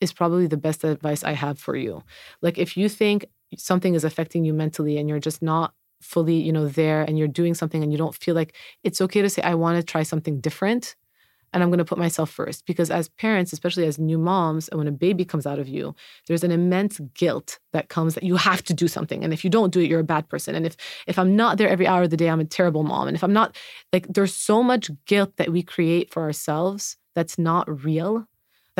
[0.00, 2.02] is probably the best advice I have for you.
[2.42, 3.26] Like, if you think
[3.56, 7.28] something is affecting you mentally and you're just not fully, you know, there and you're
[7.28, 10.02] doing something and you don't feel like it's okay to say, I want to try
[10.02, 10.96] something different
[11.52, 12.64] and I'm going to put myself first.
[12.66, 15.94] Because as parents, especially as new moms, and when a baby comes out of you,
[16.26, 19.24] there's an immense guilt that comes that you have to do something.
[19.24, 20.54] And if you don't do it, you're a bad person.
[20.54, 20.76] And if
[21.06, 23.08] if I'm not there every hour of the day, I'm a terrible mom.
[23.08, 23.56] And if I'm not
[23.92, 28.26] like there's so much guilt that we create for ourselves that's not real,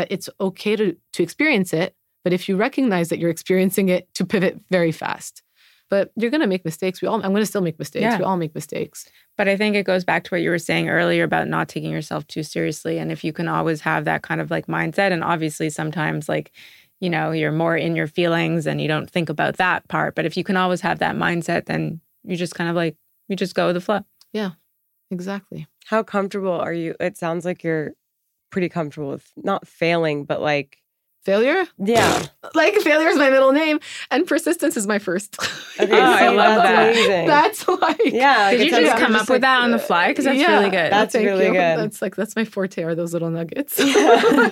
[0.01, 1.95] that it's okay to to experience it.
[2.25, 5.43] But if you recognize that you're experiencing it, to pivot very fast
[5.91, 7.03] but you're going to make mistakes.
[7.03, 8.03] We all, I'm going to still make mistakes.
[8.03, 8.19] Yeah.
[8.19, 9.11] We all make mistakes.
[9.37, 11.91] But I think it goes back to what you were saying earlier about not taking
[11.91, 12.99] yourself too seriously.
[12.99, 16.53] And if you can always have that kind of like mindset, and obviously sometimes like,
[17.01, 20.15] you know, you're more in your feelings and you don't think about that part.
[20.15, 22.97] But if you can always have that mindset, then you just kind of like,
[23.29, 24.01] you just go with the flow.
[24.33, 24.53] Yeah,
[25.11, 25.67] exactly.
[25.87, 26.95] How comfortable are you?
[27.01, 27.95] It sounds like you're
[28.51, 30.81] pretty comfortable with not failing, but like
[31.23, 31.67] failure.
[31.79, 32.27] Yeah.
[32.53, 33.79] Like failure is my middle name
[34.11, 35.37] and persistence is my first.
[35.79, 36.91] Okay, oh, I love that.
[36.91, 37.27] Amazing.
[37.27, 38.51] That's like Yeah.
[38.51, 40.09] Did you just come up with that on the fly?
[40.09, 40.91] Because that's yeah, really good.
[40.91, 41.53] That's really you.
[41.53, 41.79] good.
[41.79, 43.79] That's like that's my forte are those little nuggets.
[43.79, 44.51] Yeah.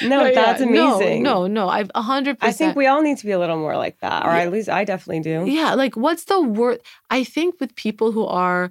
[0.02, 1.22] no, but that's yeah, amazing.
[1.22, 1.68] No, no, no.
[1.68, 2.54] I've a hundred percent.
[2.54, 4.24] I think we all need to be a little more like that.
[4.24, 5.44] Or at least I definitely do.
[5.46, 5.74] Yeah.
[5.74, 6.80] Like what's the word
[7.10, 8.70] I think with people who are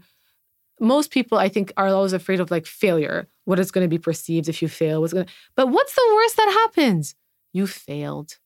[0.79, 3.27] most people I think are always afraid of like failure.
[3.45, 5.01] What is going to be perceived if you fail?
[5.01, 7.15] What's going to but what's the worst that happens?
[7.55, 8.37] you failed.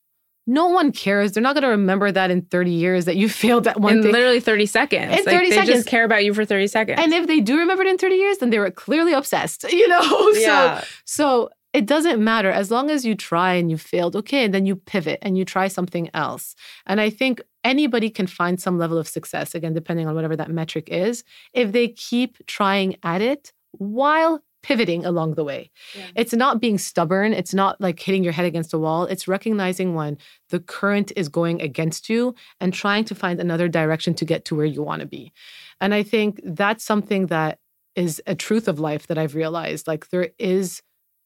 [0.45, 1.31] No one cares.
[1.31, 4.03] They're not going to remember that in 30 years that you failed at one in
[4.03, 4.11] thing.
[4.11, 5.11] literally 30 seconds.
[5.11, 5.69] In like, 30 they seconds.
[5.69, 6.99] just care about you for 30 seconds.
[7.01, 9.87] And if they do remember it in 30 years, then they were clearly obsessed, you
[9.87, 10.31] know?
[10.35, 10.81] Yeah.
[10.81, 14.53] So, so it doesn't matter as long as you try and you failed, okay, and
[14.53, 16.55] then you pivot and you try something else.
[16.85, 20.49] And I think anybody can find some level of success, again, depending on whatever that
[20.49, 21.23] metric is,
[21.53, 25.71] if they keep trying at it while pivoting along the way.
[25.95, 26.07] Yeah.
[26.15, 27.33] It's not being stubborn.
[27.33, 29.05] It's not like hitting your head against a wall.
[29.05, 30.17] It's recognizing when
[30.49, 34.55] the current is going against you and trying to find another direction to get to
[34.55, 35.31] where you want to be.
[35.79, 37.59] And I think that's something that
[37.95, 39.87] is a truth of life that I've realized.
[39.87, 40.81] Like there is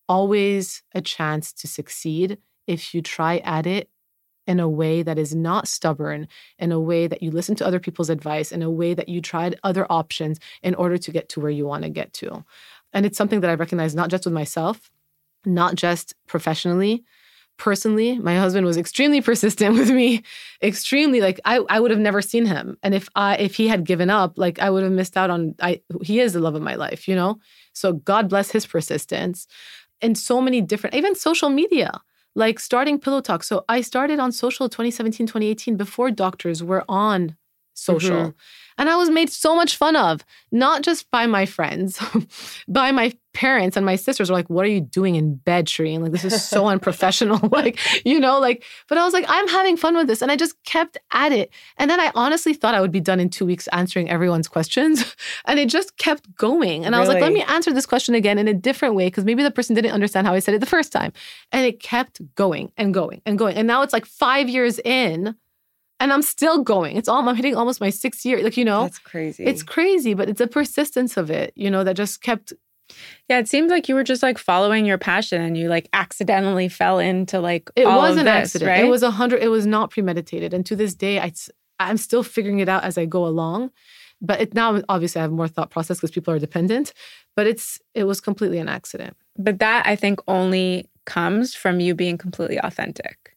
[0.07, 3.89] always a chance to succeed if you try at it
[4.45, 6.27] in a way that is not stubborn,
[6.59, 9.21] in a way that you listen to other people's advice, in a way that you
[9.21, 12.43] tried other options in order to get to where you want to get to.
[12.94, 14.91] And it's something that I recognize not just with myself,
[15.46, 17.04] not just professionally,
[17.58, 20.24] personally my husband was extremely persistent with me
[20.62, 22.78] extremely like I, I would have never seen him.
[22.84, 25.56] And if i if he had given up like i would have missed out on
[25.62, 27.39] i he is the love of my life you know?
[27.74, 29.48] So god bless his persistence
[30.02, 32.02] and so many different even social media
[32.36, 33.44] like starting PillowTalk.
[33.44, 37.36] So i started on social 2017 2018 before doctors were on
[37.74, 38.30] social mm-hmm.
[38.78, 41.99] And I was made so much fun of, not just by my friends,
[42.67, 46.01] by my parents and my sisters were like, What are you doing in bed, Shereene?
[46.01, 47.39] Like, this is so unprofessional.
[47.51, 50.21] like, you know, like, but I was like, I'm having fun with this.
[50.21, 51.51] And I just kept at it.
[51.78, 55.15] And then I honestly thought I would be done in two weeks answering everyone's questions.
[55.45, 56.86] and it just kept going.
[56.86, 56.97] And really?
[56.97, 59.43] I was like, Let me answer this question again in a different way, because maybe
[59.43, 61.11] the person didn't understand how I said it the first time.
[61.51, 63.55] And it kept going and going and going.
[63.55, 65.36] And now it's like five years in
[66.04, 66.97] and I'm still going.
[66.97, 68.43] It's all I'm hitting almost my sixth year.
[68.43, 69.45] Like, you know, that's crazy.
[69.45, 72.51] It's crazy, but it's a persistence of it, you know, that just kept.
[73.30, 76.68] Yeah, it seems like you were just like following your passion and you like accidentally
[76.68, 78.70] fell into like it was an this, accident.
[78.70, 78.84] Right?
[78.84, 79.41] It was a hundred.
[79.41, 81.32] It was not premeditated, and to this day, I
[81.80, 83.72] I'm still figuring it out as I go along.
[84.22, 86.91] But it now obviously I have more thought process because people are dependent.
[87.38, 89.16] But it's it was completely an accident.
[89.38, 93.32] But that I think only comes from you being completely authentic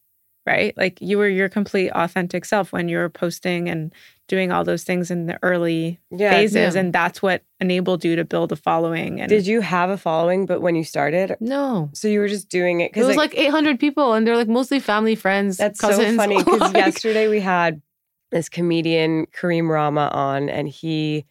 [0.47, 0.75] right?
[0.77, 3.93] Like you were your complete authentic self when you were posting and
[4.27, 6.73] doing all those things in the early yeah, phases.
[6.73, 6.79] Yeah.
[6.79, 9.21] And that's what enabled you to build a following.
[9.21, 11.35] And Did you have a following, but when you started?
[11.39, 11.89] No.
[11.93, 14.47] So you were just doing it it was like, like, 800 people and they're like
[14.47, 16.11] mostly family, friends, That's cousins.
[16.11, 17.81] so funny because like, yesterday we had
[18.31, 21.25] this comedian, Kareem Rama, on and he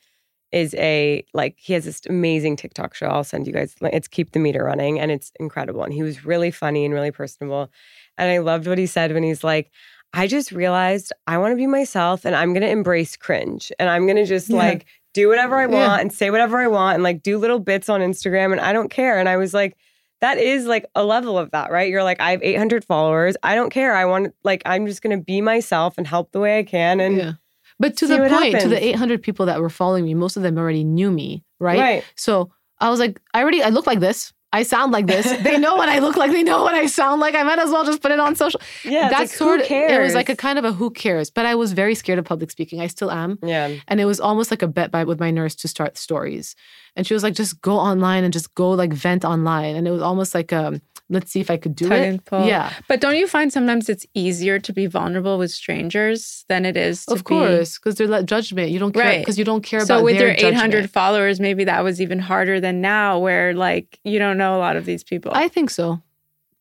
[0.53, 3.07] is a like he has this amazing TikTok show.
[3.07, 3.75] I'll send you guys.
[3.81, 5.83] It's Keep the Meter Running, and it's incredible.
[5.83, 7.71] And he was really funny and really personable.
[8.19, 9.71] And I loved what he said when he's like,
[10.13, 13.91] I just realized I want to be myself and I'm going to embrace cringe and
[13.91, 14.57] I'm going to just yeah.
[14.57, 16.01] like do whatever I want yeah.
[16.01, 18.91] and say whatever I want and like do little bits on Instagram and I don't
[18.91, 19.19] care.
[19.19, 19.77] And I was like,
[20.21, 21.91] that is like a level of that, right?
[21.91, 23.37] You're like, I have 800 followers.
[23.43, 23.95] I don't care.
[23.95, 27.01] I want like, I'm just going to be myself and help the way I can.
[27.01, 27.33] And yeah.
[27.79, 30.43] But to See the point, to the 800 people that were following me, most of
[30.43, 31.79] them already knew me, right?
[31.79, 32.05] Right.
[32.15, 32.51] So
[32.81, 34.33] I was like, I already, I look like this.
[34.53, 35.31] I sound like this.
[35.43, 36.31] they know what I look like.
[36.31, 37.35] They know what I sound like.
[37.35, 38.61] I might as well just put it on social.
[38.85, 39.11] Yeah.
[39.11, 39.93] That's like, sort who of, cares?
[39.93, 41.31] it was like a kind of a who cares.
[41.31, 42.81] But I was very scared of public speaking.
[42.81, 43.39] I still am.
[43.43, 43.75] yeah.
[43.89, 46.55] And it was almost like a bet by with my nurse to start stories.
[46.95, 49.77] And she was like, just go online and just go like vent online.
[49.77, 52.21] And it was almost like, um, let's see if I could do it.
[52.33, 52.73] Yeah.
[52.89, 57.07] But don't you find sometimes it's easier to be vulnerable with strangers than it is
[57.07, 58.71] to Of course, because they're like judgment.
[58.71, 59.19] You don't care Right.
[59.21, 59.85] because you don't care be?
[59.85, 60.91] about So with their your 800 judgment.
[60.93, 64.77] followers, maybe that was even harder than now, where like you don't know a lot
[64.77, 65.33] of these people.
[65.35, 66.03] I think so.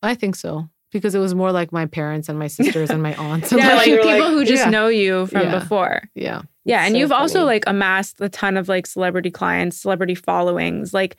[0.04, 0.70] I think so
[1.00, 3.52] because it was more like my parents and my sisters and my aunts.
[3.52, 4.70] and yeah, my- like people like- who just Yeah.
[4.70, 5.60] know you from Yeah.
[5.60, 6.02] before.
[6.16, 6.42] yeah.
[6.68, 10.96] Yeah, and so you've also like amassed a ton of like celebrity clients, celebrity followings.
[10.96, 11.16] Like,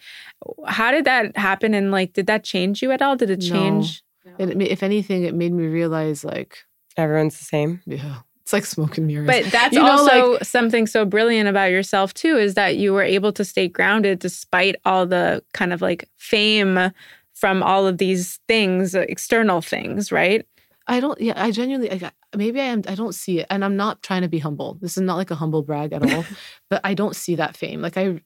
[0.66, 1.72] how did that happen?
[1.72, 3.14] And like, did that change you at all?
[3.14, 3.48] Did it No.
[3.50, 4.02] change?
[4.40, 6.58] It, if anything, it made me realize like,
[6.96, 7.80] Everyone's the same.
[7.86, 9.26] yeah, it's like smoke and mirrors.
[9.28, 13.02] But that's You know, also something so brilliant about yourself too, is that you were
[13.04, 16.90] able to stay grounded despite all the kind of like fame
[17.36, 20.44] from all of these things, uh, external things, right?
[20.88, 21.20] I don't.
[21.20, 21.92] Yeah, I genuinely.
[21.92, 22.82] I, maybe I am.
[22.88, 24.78] I don't see it, and I'm not trying to be humble.
[24.80, 26.24] This is not like a humble brag at all.
[26.70, 27.82] but I don't see that fame.
[27.82, 28.20] Like I,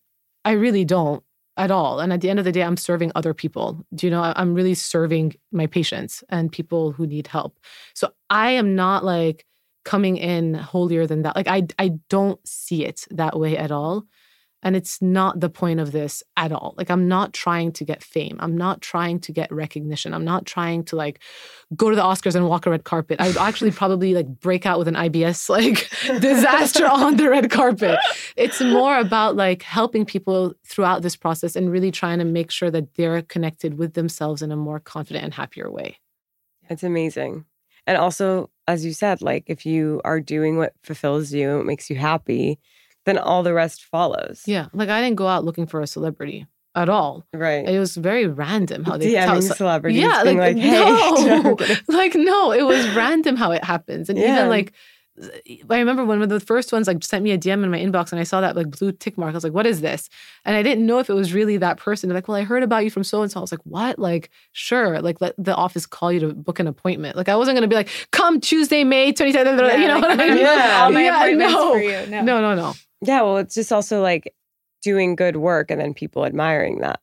[0.45, 1.23] I really don't
[1.57, 2.01] at all.
[2.01, 3.85] And at the end of the day, I'm serving other people.
[3.95, 4.33] Do you know?
[4.37, 7.59] I'm really serving my patients and people who need help.
[7.95, 9.45] So I am not like
[9.85, 11.35] coming in holier than that.
[11.35, 14.05] Like I, I don't see it that way at all.
[14.63, 16.75] And it's not the point of this at all.
[16.77, 18.37] Like, I'm not trying to get fame.
[18.41, 20.13] I'm not trying to get recognition.
[20.13, 21.21] I'm not trying to like
[21.75, 23.21] go to the Oscars and walk a red carpet.
[23.21, 25.91] I would actually probably like break out with an IBS like
[26.21, 27.99] disaster on the red carpet.
[28.37, 32.71] It's more about like helping people throughout this process and really trying to make sure
[32.71, 35.99] that they're connected with themselves in a more confident and happier way.
[36.69, 37.47] It's amazing.
[37.87, 41.91] And also, as you said, like if you are doing what fulfills you, what makes
[41.91, 42.59] you happy,
[43.11, 44.43] then all the rest follows.
[44.47, 44.67] Yeah.
[44.73, 47.25] Like, I didn't go out looking for a celebrity at all.
[47.35, 47.69] Right.
[47.69, 50.73] It was very random how they DMing how- celebrities, Yeah, being like, like, hey.
[51.43, 51.57] no,
[51.89, 54.37] like no, it was random how it happens, and Yeah.
[54.37, 54.73] even like
[55.69, 57.79] I remember when one of the first ones like sent me a DM in my
[57.79, 59.33] inbox, and I saw that like blue tick mark.
[59.33, 60.09] I was like, "What is this?"
[60.47, 62.09] And I didn't know if it was really that person.
[62.09, 63.99] They're like, "Well, I heard about you from so and so." I was like, "What?"
[63.99, 65.03] Like, sure.
[65.03, 67.17] Like, let the office call you to book an appointment.
[67.17, 70.27] Like, I wasn't gonna be like, "Come Tuesday, May 27th." you know like, what I
[70.29, 70.39] mean?
[70.47, 70.81] Yeah.
[70.85, 71.73] all my Yeah, appointments no.
[71.73, 72.07] for you.
[72.07, 72.23] No.
[72.23, 72.75] No, no, no.
[73.03, 73.23] Yeah.
[73.23, 74.35] Well, it's just also like
[74.83, 77.01] doing good work and then people admiring that.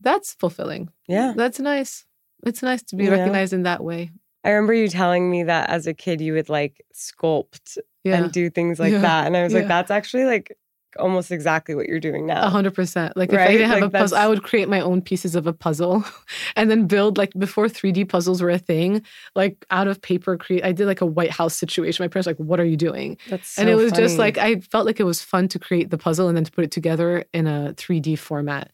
[0.00, 0.90] That's fulfilling.
[1.08, 1.32] Yeah.
[1.36, 2.04] That's nice.
[2.46, 3.10] It's nice to be Yeah.
[3.10, 4.10] recognized in that way.
[4.44, 8.16] I remember you telling me that as a kid you would like sculpt Yeah.
[8.22, 9.00] and do things like Yeah.
[9.00, 9.26] that.
[9.26, 10.56] And I was like, that's actually like
[10.98, 12.46] almost exactly what you're doing now.
[12.46, 13.16] A hundred percent.
[13.16, 15.46] Like if I didn't have Like, a puzzle, I would create my own pieces of
[15.46, 16.04] a puzzle
[16.56, 19.02] and then build like before 3D puzzles were a thing,
[19.34, 22.02] like out of paper create I did like a White House situation.
[22.04, 23.16] My parents were like, what are you doing?
[23.28, 25.90] That's so and it was just like I felt like it was fun to create
[25.90, 28.70] the puzzle and then to put it together in a 3D format.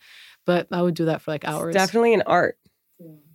[0.46, 1.74] But I would do that for like It's hours.
[1.74, 2.58] definitely an art.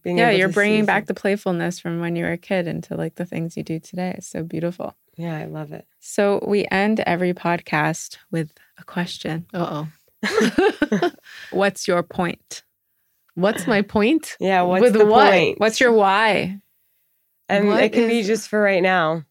[0.04, 2.38] Being Yeah, able you're to bringing see back the playfulness from when you were a
[2.38, 4.16] kid into like the things you do today.
[4.18, 4.96] It's so beautiful.
[5.18, 5.86] Yeah, I love it.
[6.00, 9.46] So we end every podcast with a question.
[9.54, 9.88] Uh
[10.24, 11.12] oh.
[11.52, 12.64] What's your point?
[13.36, 14.36] What's my point?
[14.40, 15.32] Yeah, what's With the what?
[15.32, 15.60] point?
[15.60, 16.60] What's your why?
[17.48, 19.24] and what it can be just for right now.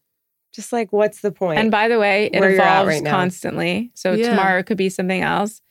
[0.51, 1.59] Just like what's the point?
[1.59, 3.91] And by the way, it Where evolves right constantly.
[3.93, 4.29] So Yeah.
[4.29, 5.61] tomorrow could be something else.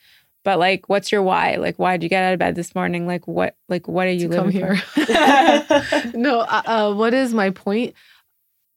[0.43, 1.55] But like, what's your why?
[1.55, 3.05] Like, why did you get out of bed this morning?
[3.05, 3.55] Like, what?
[3.67, 4.75] Like, what are you to come living here.
[4.77, 6.11] for?
[6.17, 7.93] no, uh, uh, what is my point?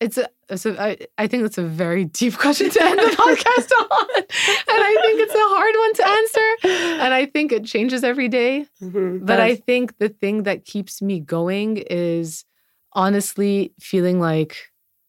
[0.01, 3.05] It's a, it's a I, I think it's a very deep question to end the
[3.17, 4.09] podcast on.
[4.17, 4.27] And
[4.69, 7.03] I think it's a hard one to answer.
[7.05, 8.67] And I think it changes every day.
[8.83, 9.25] Mhm.
[9.25, 12.45] But I think the thing that keeps me going is
[12.95, 14.57] honestly feeling like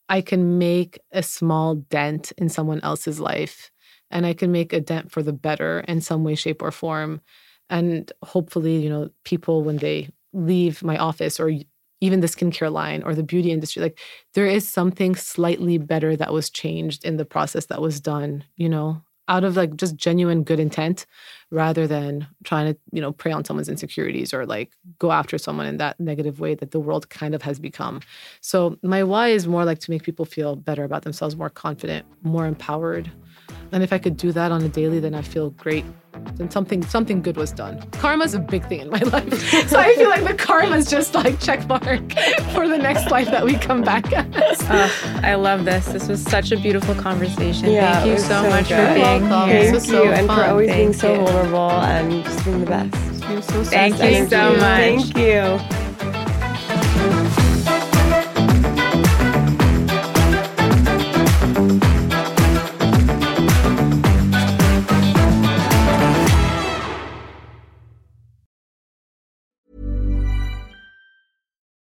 [0.09, 3.71] I can make a small dent in someone else's life
[4.13, 7.19] and I can make a dent for the better in some way, shape, or form.
[7.69, 11.51] And hopefully, you know, people when they leave my office or
[11.99, 13.99] even the skincare line or the beauty industry, like
[14.35, 18.69] there is something slightly better that was changed in the process that was done, you
[18.69, 21.05] know, out of like just genuine good intent
[21.49, 25.65] rather than trying to, you know, prey on someone's insecurities or like go after someone
[25.65, 28.01] in that negative way that the world kind of has become.
[28.41, 32.05] So my why is more like to make people feel better about themselves, more confident,
[32.21, 33.09] more empowered.
[33.73, 35.83] And if I could do that on a daily, then I feel great.
[36.35, 37.81] Then something something good was done.
[37.93, 39.33] Karma's a big thing in my life.
[39.67, 41.83] so I feel like the karma's just like check mark
[42.53, 44.61] for the next life that we come back as.
[44.61, 45.87] Ugh, oh, I love this.
[45.87, 47.71] This was such a beautiful conversation.
[47.71, 48.87] Yeah, Thank you so, so much good.
[48.89, 49.49] for being welcome.
[49.49, 49.71] here.
[49.71, 50.49] This Thank was you, so and for fun.
[50.51, 51.25] always being so you.
[51.25, 53.29] vulnerable and just being the best.
[53.29, 54.17] You're so Thank sweet.
[54.19, 54.59] you so much.
[54.61, 55.82] Thank you.